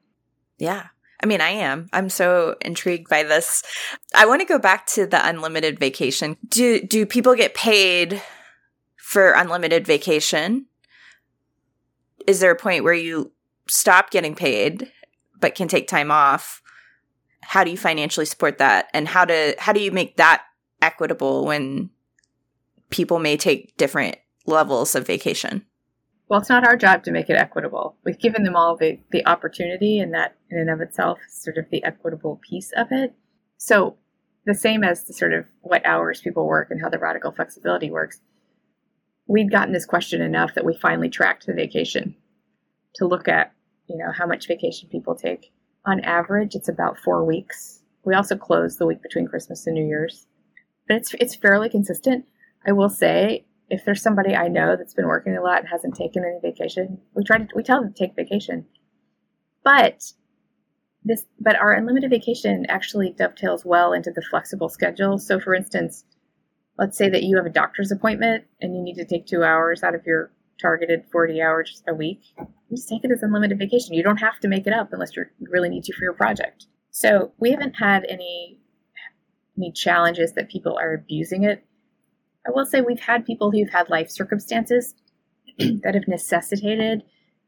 [0.59, 0.89] Yeah.
[1.23, 1.89] I mean, I am.
[1.93, 3.63] I'm so intrigued by this.
[4.15, 6.37] I want to go back to the unlimited vacation.
[6.49, 8.21] Do do people get paid
[8.97, 10.67] for unlimited vacation?
[12.27, 13.33] Is there a point where you
[13.69, 14.91] stop getting paid
[15.41, 16.63] but can take time off.
[17.45, 20.45] how do you financially support that and how to how do you make that
[20.81, 21.91] equitable when
[22.91, 24.17] people may take different
[24.47, 25.67] levels of vacation
[26.33, 27.99] well it's not our job to make it equitable.
[28.07, 31.59] We've given them all the, the opportunity and that in and of itself is sort
[31.59, 33.13] of the equitable piece of it.
[33.59, 33.99] So
[34.47, 37.91] the same as the sort of what hours people work and how the radical flexibility
[37.91, 38.23] works
[39.27, 42.17] we'd gotten this question enough that we finally tracked the vacation
[42.95, 43.53] to look at
[43.87, 45.53] you know how much vacation people take.
[45.85, 47.83] On average it's about four weeks.
[48.05, 50.27] We also close the week between christmas and new year's.
[50.89, 52.25] But it's it's fairly consistent.
[52.67, 55.95] I will say if there's somebody i know that's been working a lot and hasn't
[55.95, 58.65] taken any vacation we try to we tell them to take vacation
[59.65, 60.13] but
[61.05, 66.05] this but our unlimited vacation actually dovetails well into the flexible schedule so for instance
[66.79, 69.83] let's say that you have a doctor's appointment and you need to take two hours
[69.83, 70.31] out of your
[70.63, 73.95] targeted 40 hours a week, you just take it as unlimited vacation.
[73.95, 76.67] You don't have to make it up unless you really need to for your project.
[76.91, 78.59] So we haven't had any
[79.59, 81.63] any challenges that people are abusing it.
[82.47, 84.95] I will say we've had people who've had life circumstances
[85.59, 87.03] that have necessitated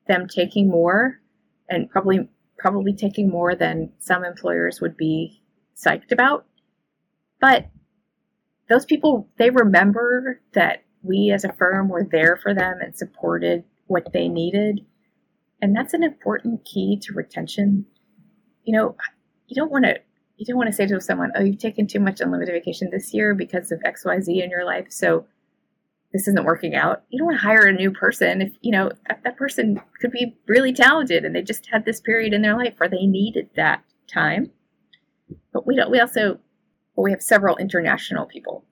[0.06, 1.20] them taking more
[1.68, 2.28] and probably
[2.58, 5.42] probably taking more than some employers would be
[5.76, 6.46] psyched about.
[7.40, 7.68] But
[8.68, 13.64] those people they remember that we as a firm were there for them and supported
[13.86, 14.80] what they needed.
[15.60, 17.86] And that's an important key to retention.
[18.64, 18.96] You know,
[19.46, 20.00] you don't want to
[20.36, 23.14] you don't want to say to someone, "Oh, you've taken too much unlimited vacation this
[23.14, 25.26] year because of XYZ in your life." So
[26.14, 27.02] this isn't working out.
[27.10, 30.12] You don't want to hire a new person if, you know, that, that person could
[30.12, 33.50] be really talented and they just had this period in their life where they needed
[33.56, 34.52] that time.
[35.52, 36.38] But we don't we also
[36.94, 38.64] well, we have several international people.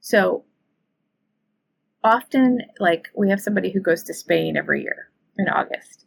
[0.00, 0.44] So
[2.04, 6.04] often like we have somebody who goes to Spain every year in August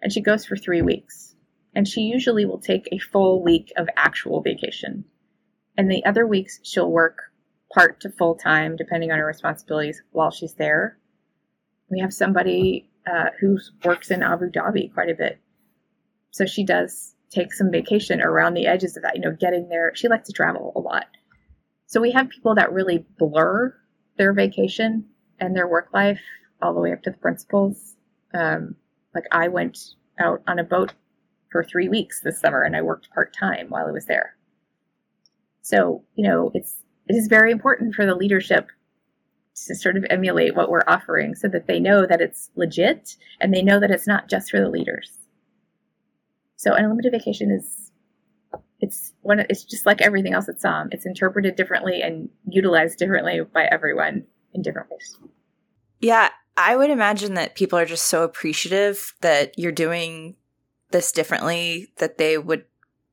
[0.00, 1.29] and she goes for 3 weeks
[1.74, 5.04] and she usually will take a full week of actual vacation.
[5.76, 7.18] And the other weeks she'll work
[7.72, 10.98] part to full time depending on her responsibilities while she's there.
[11.90, 15.40] We have somebody uh, who works in abu dhabi quite a bit.
[16.32, 19.92] So she does take some vacation around the edges of that you know getting there.
[19.94, 21.06] She likes to travel a lot.
[21.86, 23.74] So we have people that really blur
[24.16, 25.06] their vacation
[25.38, 26.20] and their work life
[26.60, 27.96] all the way up to the principals.
[28.34, 28.76] Um,
[29.14, 29.78] like I went
[30.18, 30.92] out on a boat
[31.50, 34.36] for three weeks this summer and I worked part time while I was there.
[35.62, 36.76] So, you know, it's
[37.08, 38.68] it is very important for the leadership
[39.66, 43.52] to sort of emulate what we're offering so that they know that it's legit and
[43.52, 45.10] they know that it's not just for the leaders.
[46.56, 47.90] So unlimited vacation is
[48.80, 50.88] it's one it's just like everything else at Somm.
[50.92, 54.24] It's interpreted differently and utilized differently by everyone
[54.54, 55.18] in different ways.
[56.00, 60.36] Yeah, I would imagine that people are just so appreciative that you're doing
[60.90, 62.64] this differently that they would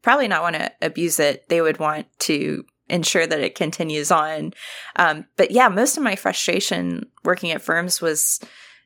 [0.01, 1.47] probably not want to abuse it.
[1.49, 4.53] They would want to ensure that it continues on.
[4.95, 8.39] Um, but yeah, most of my frustration working at firms was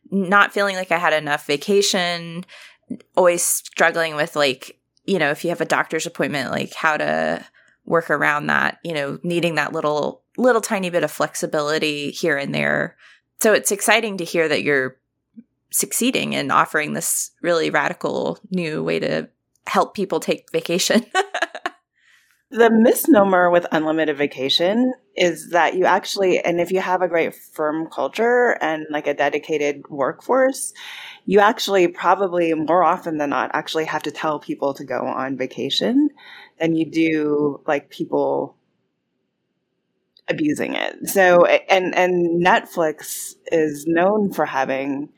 [0.10, 2.46] not feeling like I had enough vacation,
[3.16, 7.46] always struggling with like, you know, if you have a doctor's appointment, like how to
[7.86, 12.56] work around that, you know, needing that little little tiny bit of flexibility here and
[12.56, 12.96] there
[13.42, 14.98] so it's exciting to hear that you're
[15.72, 19.30] succeeding in offering this really radical new way to
[19.66, 21.06] help people take vacation.
[22.52, 27.34] the misnomer with unlimited vacation is that you actually, and if you have a great
[27.34, 30.74] firm culture and like a dedicated workforce,
[31.26, 35.38] you actually probably more often than not actually have to tell people to go on
[35.38, 36.10] vacation
[36.60, 38.56] than you do like people
[40.28, 41.08] abusing it.
[41.08, 45.10] So and and Netflix is known for having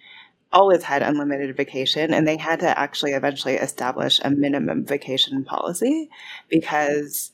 [0.54, 6.10] always had unlimited vacation and they had to actually eventually establish a minimum vacation policy
[6.48, 7.32] because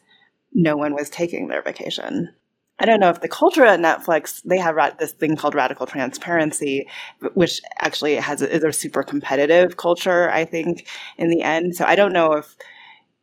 [0.53, 2.33] no one was taking their vacation.
[2.79, 6.87] I don't know if the culture at Netflix they have this thing called radical transparency,
[7.33, 10.31] which actually has a, is a super competitive culture.
[10.31, 12.55] I think in the end, so I don't know if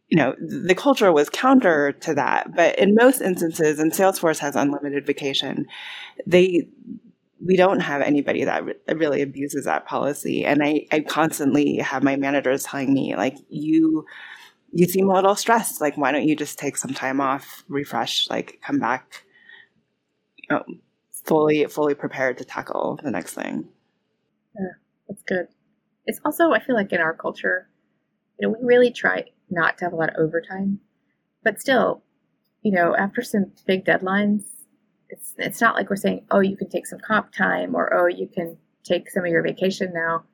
[0.09, 2.55] you know, the culture was counter to that.
[2.55, 5.67] But in most instances, and Salesforce has unlimited vacation,
[6.27, 6.69] they
[7.45, 10.45] we don't have anybody that re- really abuses that policy.
[10.45, 14.07] And I, I constantly have my managers telling me, like, you
[14.73, 15.81] you seem a little stressed.
[15.81, 19.25] Like, why don't you just take some time off, refresh, like come back,
[20.37, 20.65] you know,
[21.25, 23.69] fully fully prepared to tackle the next thing.
[24.59, 24.73] Yeah,
[25.09, 25.49] that's good.
[26.07, 27.69] It's also I feel like in our culture,
[28.39, 30.81] you know, we really try not to have a lot of overtime.
[31.43, 32.03] But still,
[32.63, 34.43] you know, after some big deadlines,
[35.09, 38.07] it's it's not like we're saying, oh, you can take some comp time or oh,
[38.07, 40.25] you can take some of your vacation now.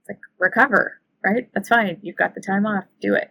[0.00, 1.48] It's like recover, right?
[1.54, 1.98] That's fine.
[2.02, 2.84] You've got the time off.
[3.00, 3.30] Do it.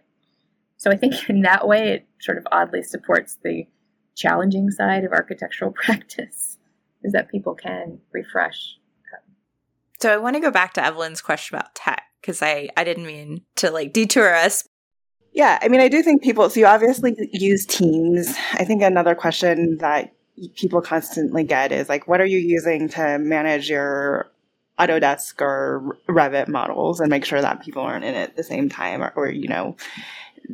[0.76, 3.66] So I think in that way, it sort of oddly supports the
[4.14, 6.58] challenging side of architectural practice,
[7.02, 8.76] is that people can refresh.
[10.00, 13.06] So I want to go back to Evelyn's question about tech because I I didn't
[13.06, 14.68] mean to like detour us.
[15.32, 16.50] Yeah, I mean, I do think people.
[16.50, 18.34] So you obviously use Teams.
[18.54, 20.12] I think another question that
[20.56, 24.30] people constantly get is like, what are you using to manage your
[24.78, 28.68] Autodesk or Revit models and make sure that people aren't in it at the same
[28.68, 29.76] time or, or you know,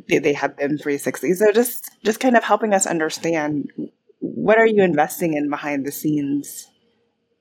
[0.07, 1.33] they, they have BIM 360.
[1.33, 3.71] So just, just kind of helping us understand
[4.19, 6.67] what are you investing in behind the scenes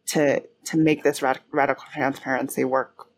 [0.06, 3.08] to, to make this rad- radical transparency work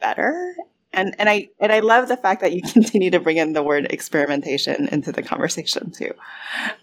[0.00, 0.54] better
[0.92, 3.62] and and I and I love the fact that you continue to bring in the
[3.62, 6.12] word experimentation into the conversation too.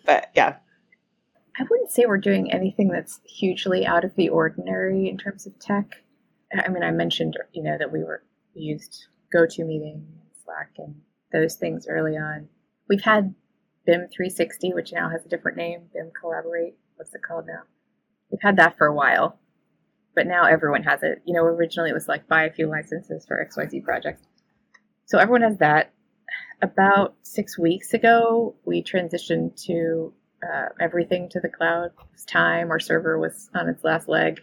[0.05, 0.57] But yeah,
[1.59, 5.59] I wouldn't say we're doing anything that's hugely out of the ordinary in terms of
[5.59, 6.03] tech.
[6.53, 8.23] I mean, I mentioned, you know, that we were
[8.55, 10.03] we used GoToMeeting,
[10.43, 10.95] Slack, and
[11.33, 12.47] those things early on.
[12.87, 13.35] We've had
[13.85, 16.75] BIM 360, which now has a different name, BIM Collaborate.
[16.95, 17.63] What's it called now?
[18.31, 19.37] We've had that for a while,
[20.15, 21.21] but now everyone has it.
[21.25, 24.23] You know, originally it was like buy a few licenses for XYZ projects.
[25.07, 25.91] So everyone has that.
[26.61, 30.13] About six weeks ago, we transitioned to
[30.43, 31.91] uh, everything to the cloud.
[32.27, 34.41] Time our server was on its last leg,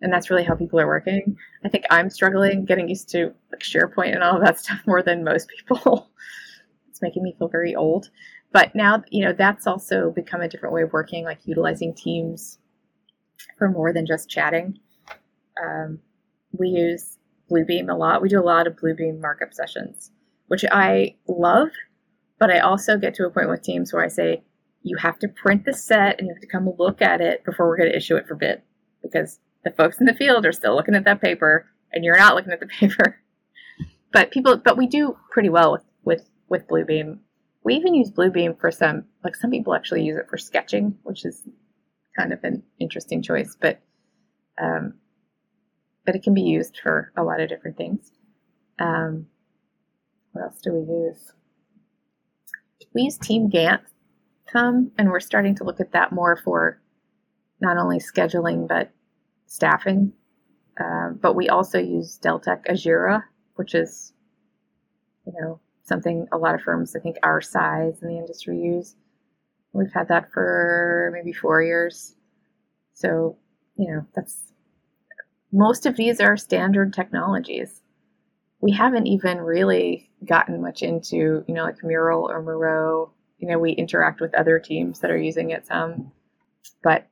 [0.00, 1.36] and that's really how people are working.
[1.64, 5.24] I think I'm struggling getting used to like SharePoint and all that stuff more than
[5.24, 6.10] most people.
[6.88, 8.10] it's making me feel very old.
[8.52, 12.58] But now, you know, that's also become a different way of working, like utilizing Teams
[13.58, 14.78] for more than just chatting.
[15.62, 15.98] Um,
[16.52, 17.18] we use
[17.50, 18.22] Bluebeam a lot.
[18.22, 20.10] We do a lot of Bluebeam markup sessions,
[20.48, 21.68] which I love,
[22.38, 24.42] but I also get to a point with Teams where I say,
[24.86, 27.66] you have to print the set and you have to come look at it before
[27.66, 28.62] we're going to issue it for bid
[29.02, 32.36] because the folks in the field are still looking at that paper and you're not
[32.36, 33.18] looking at the paper.
[34.12, 37.18] But people, but we do pretty well with, with, with Bluebeam.
[37.64, 41.24] We even use Bluebeam for some, like some people actually use it for sketching, which
[41.24, 41.42] is
[42.16, 43.80] kind of an interesting choice, but,
[44.62, 44.94] um,
[46.04, 48.12] but it can be used for a lot of different things.
[48.78, 49.26] Um,
[50.30, 51.32] what else do we use?
[52.94, 53.80] We use Team Gantt
[54.50, 56.80] come, and we're starting to look at that more for
[57.60, 58.90] not only scheduling but
[59.46, 60.12] staffing.
[60.78, 63.22] Uh, but we also use Deltek Ajera,
[63.54, 64.12] which is,
[65.26, 68.94] you know, something a lot of firms I think our size in the industry use.
[69.72, 72.14] We've had that for maybe four years.
[72.92, 73.36] So,
[73.76, 74.52] you know, that's
[75.52, 77.82] most of these are standard technologies.
[78.60, 83.58] We haven't even really gotten much into, you know, like Mural or Miro you know,
[83.58, 86.12] we interact with other teams that are using it some,
[86.82, 87.08] but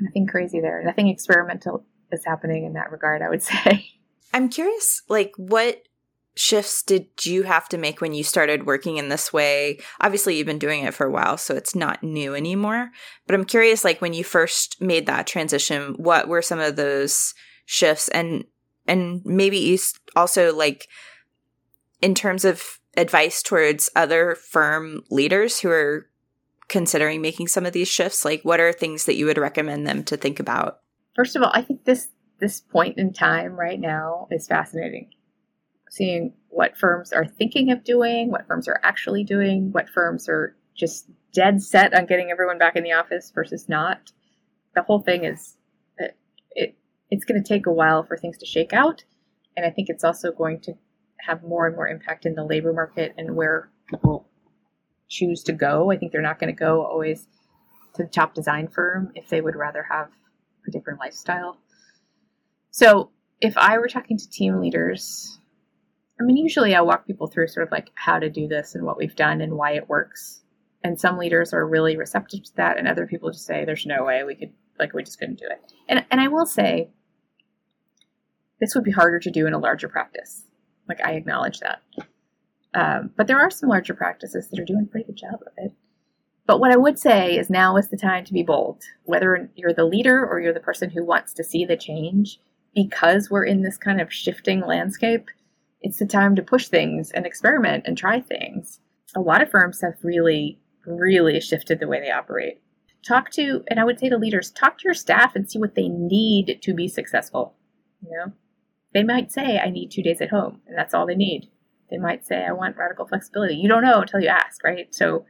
[0.00, 0.82] nothing crazy there.
[0.84, 3.90] Nothing experimental is happening in that regard, I would say.
[4.32, 5.82] I'm curious, like, what
[6.36, 9.78] shifts did you have to make when you started working in this way?
[10.00, 12.90] Obviously, you've been doing it for a while, so it's not new anymore.
[13.26, 17.34] But I'm curious, like, when you first made that transition, what were some of those
[17.66, 18.08] shifts?
[18.08, 18.44] And,
[18.86, 19.78] and maybe
[20.14, 20.88] also, like,
[22.00, 26.06] in terms of advice towards other firm leaders who are
[26.68, 28.24] considering making some of these shifts?
[28.24, 30.80] Like, what are things that you would recommend them to think about?
[31.16, 32.08] First of all, I think this
[32.40, 35.10] this point in time right now is fascinating.
[35.90, 40.54] Seeing what firms are thinking of doing, what firms are actually doing, what firms are
[40.76, 44.12] just dead set on getting everyone back in the office versus not.
[44.74, 45.56] The whole thing is
[45.98, 46.16] it,
[46.52, 46.76] it
[47.10, 49.04] it's going to take a while for things to shake out,
[49.56, 50.74] and I think it's also going to
[51.20, 54.28] have more and more impact in the labor market and where people
[55.08, 55.90] choose to go.
[55.90, 57.26] I think they're not going to go always
[57.94, 60.10] to the top design firm if they would rather have
[60.66, 61.58] a different lifestyle.
[62.70, 63.10] So
[63.40, 65.38] if I were talking to team leaders,
[66.20, 68.84] I mean, usually I walk people through sort of like how to do this and
[68.84, 70.42] what we've done and why it works.
[70.84, 74.04] And some leaders are really receptive to that, and other people just say, "There's no
[74.04, 76.90] way we could, like, we just couldn't do it." And and I will say,
[78.60, 80.44] this would be harder to do in a larger practice.
[80.88, 81.82] Like I acknowledge that.
[82.74, 85.52] Um, but there are some larger practices that are doing a pretty good job of
[85.56, 85.72] it.
[86.46, 89.74] But what I would say is now is the time to be bold, whether you're
[89.74, 92.40] the leader or you're the person who wants to see the change,
[92.74, 95.26] because we're in this kind of shifting landscape.
[95.82, 98.80] It's the time to push things and experiment and try things.
[99.14, 102.60] A lot of firms have really, really shifted the way they operate.
[103.06, 105.74] Talk to, and I would say to leaders, talk to your staff and see what
[105.74, 107.54] they need to be successful.
[108.02, 108.32] You know,
[108.94, 111.50] they might say, I need two days at home, and that's all they need.
[111.90, 113.54] They might say, I want radical flexibility.
[113.56, 114.94] You don't know until you ask, right?
[114.94, 115.24] So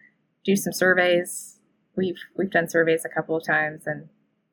[0.44, 1.60] do some surveys.
[1.96, 4.08] We've we've done surveys a couple of times, and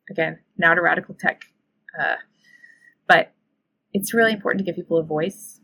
[0.09, 1.45] again, not a radical tech,
[1.99, 2.15] uh,
[3.07, 3.31] but
[3.93, 5.61] it's really important to give people a voice.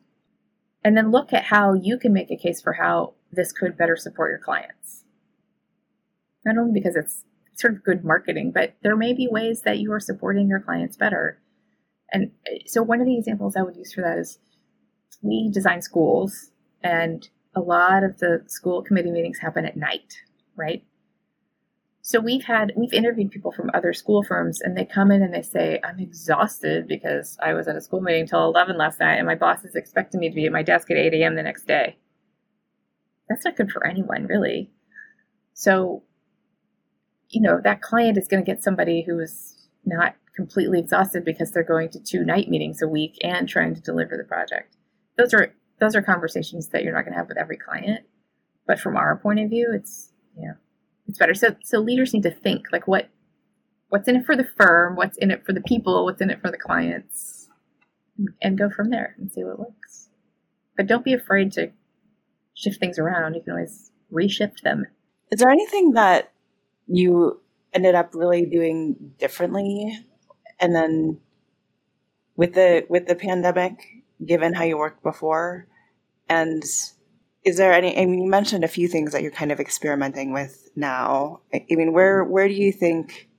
[0.83, 3.95] and then look at how you can make a case for how this could better
[3.95, 5.03] support your clients.
[6.45, 7.23] Not only because it's
[7.55, 10.97] sort of good marketing, but there may be ways that you are supporting your clients
[10.97, 11.40] better.
[12.11, 14.39] And uh, so, one of the examples I would use for that is
[15.21, 16.51] we design schools,
[16.83, 20.13] and a lot of the school committee meetings happen at night,
[20.55, 20.83] right?
[22.03, 25.33] So we've had we've interviewed people from other school firms and they come in and
[25.33, 29.15] they say, I'm exhausted because I was at a school meeting till eleven last night
[29.15, 31.43] and my boss is expecting me to be at my desk at eight AM the
[31.43, 31.97] next day.
[33.29, 34.71] That's not good for anyone, really.
[35.53, 36.03] So,
[37.29, 41.51] you know, that client is going to get somebody who is not completely exhausted because
[41.51, 44.77] they're going to two night meetings a week and trying to deliver the project.
[45.17, 48.05] Those are those are conversations that you're not going to have with every client.
[48.67, 50.53] But from our point of view, it's you know,
[51.07, 51.33] it's better.
[51.33, 53.09] So so leaders need to think like what
[53.89, 56.41] what's in it for the firm, what's in it for the people, what's in it
[56.41, 57.49] for the clients,
[58.41, 60.09] and go from there and see what works.
[60.77, 61.71] But don't be afraid to
[62.53, 63.33] shift things around.
[63.33, 64.85] You can always reshift them.
[65.31, 66.31] Is there anything that
[66.87, 67.41] you
[67.73, 69.97] ended up really doing differently
[70.61, 71.19] and then
[72.37, 73.81] with the with the pandemic
[74.25, 75.67] given how you worked before
[76.29, 76.63] and
[77.43, 80.31] is there any i mean you mentioned a few things that you're kind of experimenting
[80.31, 81.41] with now.
[81.53, 83.29] I mean where where do you think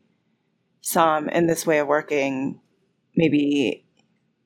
[0.81, 2.61] some in this way of working
[3.17, 3.85] maybe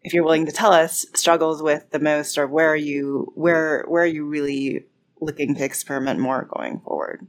[0.02, 3.84] if you're willing to tell us struggles with the most or where are you where
[3.88, 4.84] where are you really
[5.20, 7.26] looking to experiment more going forward?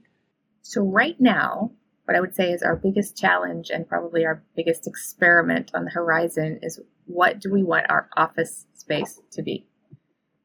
[0.62, 1.72] So right now
[2.08, 5.91] what I would say is our biggest challenge and probably our biggest experiment on the
[5.91, 9.68] horizon is what do we want our office space to be?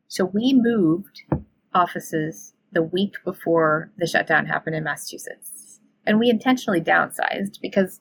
[0.08, 1.22] So we moved
[1.72, 5.78] offices the week before the shutdown happened in Massachusetts.
[6.04, 8.00] And we intentionally downsized because,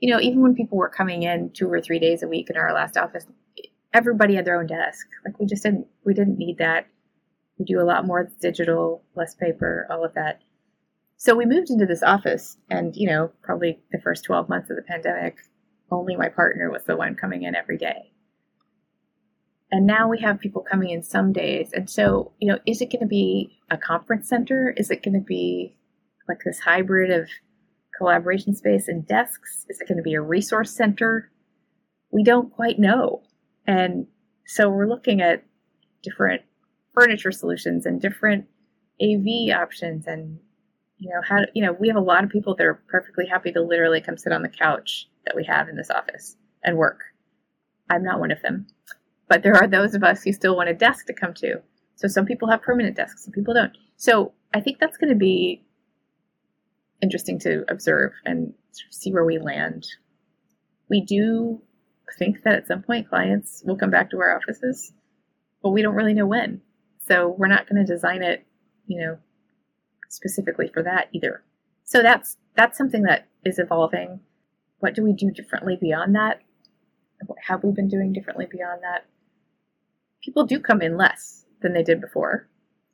[0.00, 2.56] you know, even when people were coming in two or three days a week in
[2.56, 3.24] our last office,
[3.94, 5.06] everybody had their own desk.
[5.24, 6.88] Like we just didn't we didn't need that.
[7.56, 10.40] We do a lot more digital, less paper, all of that.
[11.16, 14.76] So we moved into this office, and you know, probably the first 12 months of
[14.76, 15.36] the pandemic,
[15.90, 18.12] only my partner was the one coming in every day.
[19.70, 21.70] And now we have people coming in some days.
[21.72, 24.72] And so, you know, is it going to be a conference center?
[24.76, 25.76] Is it going to be
[26.28, 27.28] like this hybrid of
[27.96, 29.66] collaboration space and desks?
[29.68, 31.30] Is it going to be a resource center?
[32.12, 33.22] We don't quite know.
[33.66, 34.06] And
[34.46, 35.44] so we're looking at
[36.02, 36.42] different
[36.94, 38.46] furniture solutions and different
[39.02, 40.38] AV options and
[40.98, 43.52] you know how you know we have a lot of people that are perfectly happy
[43.52, 47.00] to literally come sit on the couch that we have in this office and work.
[47.90, 48.66] I'm not one of them.
[49.28, 51.60] But there are those of us who still want a desk to come to.
[51.96, 53.76] So some people have permanent desks some people don't.
[53.96, 55.62] So i think that's going to be
[57.02, 58.54] interesting to observe and
[58.90, 59.86] see where we land.
[60.88, 61.60] We do
[62.18, 64.92] think that at some point clients will come back to our offices
[65.62, 66.62] but we don't really know when.
[67.08, 68.46] So we're not going to design it
[68.86, 69.18] you know
[70.08, 71.42] specifically for that either.
[71.84, 74.20] So that's that's something that is evolving.
[74.80, 76.42] What do we do differently beyond that?
[77.26, 79.06] What have we been doing differently beyond that?
[80.22, 82.48] People do come in less than they did before.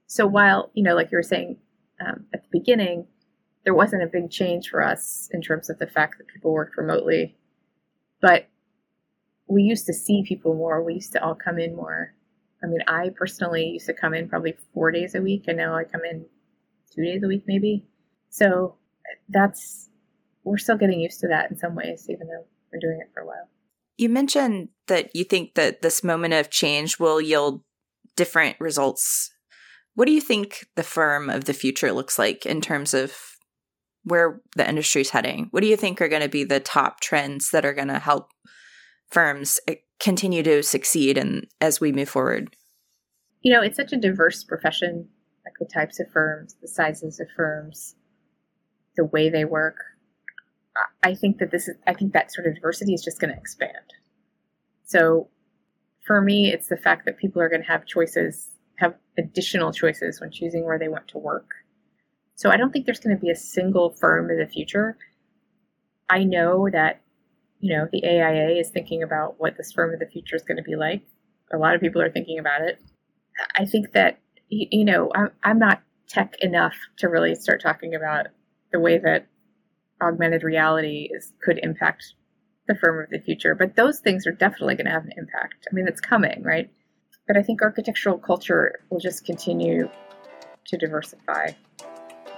[0.07, 1.57] So while, you know, like you were saying
[2.01, 3.07] um, at the beginning,
[3.65, 6.77] there wasn't a big change for us in terms of the fact that people worked
[6.77, 7.37] remotely,
[8.21, 8.47] but
[9.47, 10.83] we used to see people more.
[10.83, 12.15] We used to all come in more.
[12.63, 15.75] I mean, I personally used to come in probably four days a week, and now
[15.75, 16.27] I come in
[16.95, 17.87] two days a week, maybe.
[18.31, 18.77] So
[19.29, 19.89] that's,
[20.45, 23.21] we're still getting used to that in some ways, even though we're doing it for
[23.21, 23.49] a while.
[23.97, 27.63] You mentioned that you think that this moment of change will yield
[28.17, 29.31] different results.
[29.95, 33.15] What do you think the firm of the future looks like in terms of
[34.05, 35.49] where the industry is heading?
[35.51, 37.99] What do you think are going to be the top trends that are going to
[37.99, 38.29] help
[39.11, 42.57] firms eh, continue to succeed and as we move forward?
[43.43, 45.09] You know, it's such a diverse profession
[45.53, 47.95] like the types of firms, the sizes of firms,
[48.97, 49.77] the way they work.
[51.03, 53.39] I think that this is, I think that sort of diversity is just going to
[53.39, 53.93] expand.
[54.85, 55.29] So
[56.07, 60.21] for me, it's the fact that people are going to have choices, have additional choices
[60.21, 61.51] when choosing where they want to work.
[62.35, 64.97] So I don't think there's going to be a single firm in the future.
[66.09, 67.03] I know that,
[67.61, 70.57] you know, the AIA is thinking about what this firm of the future is going
[70.57, 71.03] to be like.
[71.53, 72.81] A lot of people are thinking about it.
[73.57, 74.19] I think that
[74.53, 78.27] you, you know, I'm, I'm not tech enough to really start talking about
[78.71, 79.27] the way that
[80.01, 82.15] augmented reality is could impact
[82.69, 83.55] the firm of the future.
[83.55, 85.67] But those things are definitely going to have an impact.
[85.71, 86.71] I mean, it's coming, right?
[87.27, 89.89] But I think architectural culture will just continue
[90.67, 91.53] to diversify,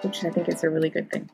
[0.02, 1.30] which I think is a really good thing.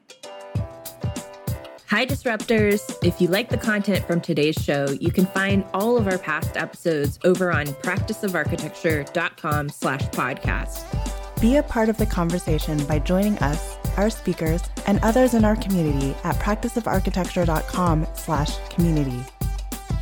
[1.90, 2.96] Hi, Disruptors.
[3.02, 6.56] If you like the content from today's show, you can find all of our past
[6.56, 11.40] episodes over on practiceofarchitecture.com slash podcast.
[11.40, 15.56] Be a part of the conversation by joining us, our speakers, and others in our
[15.56, 19.24] community at practiceofarchitecture.com slash community.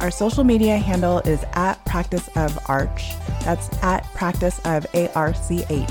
[0.00, 3.12] Our social media handle is at practice of arch.
[3.44, 5.88] That's at practice of A-R-C-H.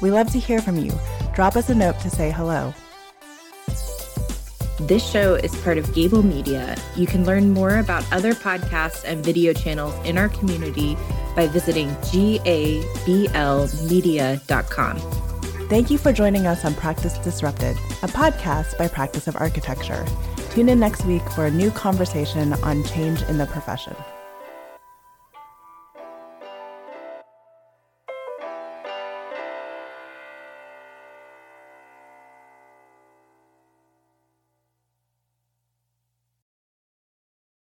[0.00, 0.92] We love to hear from you.
[1.34, 2.72] Drop us a note to say hello.
[4.80, 6.76] This show is part of Gabl Media.
[6.96, 10.96] You can learn more about other podcasts and video channels in our community
[11.36, 13.28] by visiting gablmedia.com.
[15.68, 20.04] Thank you for joining us on Practice Disrupted, a podcast by Practice of Architecture.
[20.50, 23.94] Tune in next week for a new conversation on change in the profession.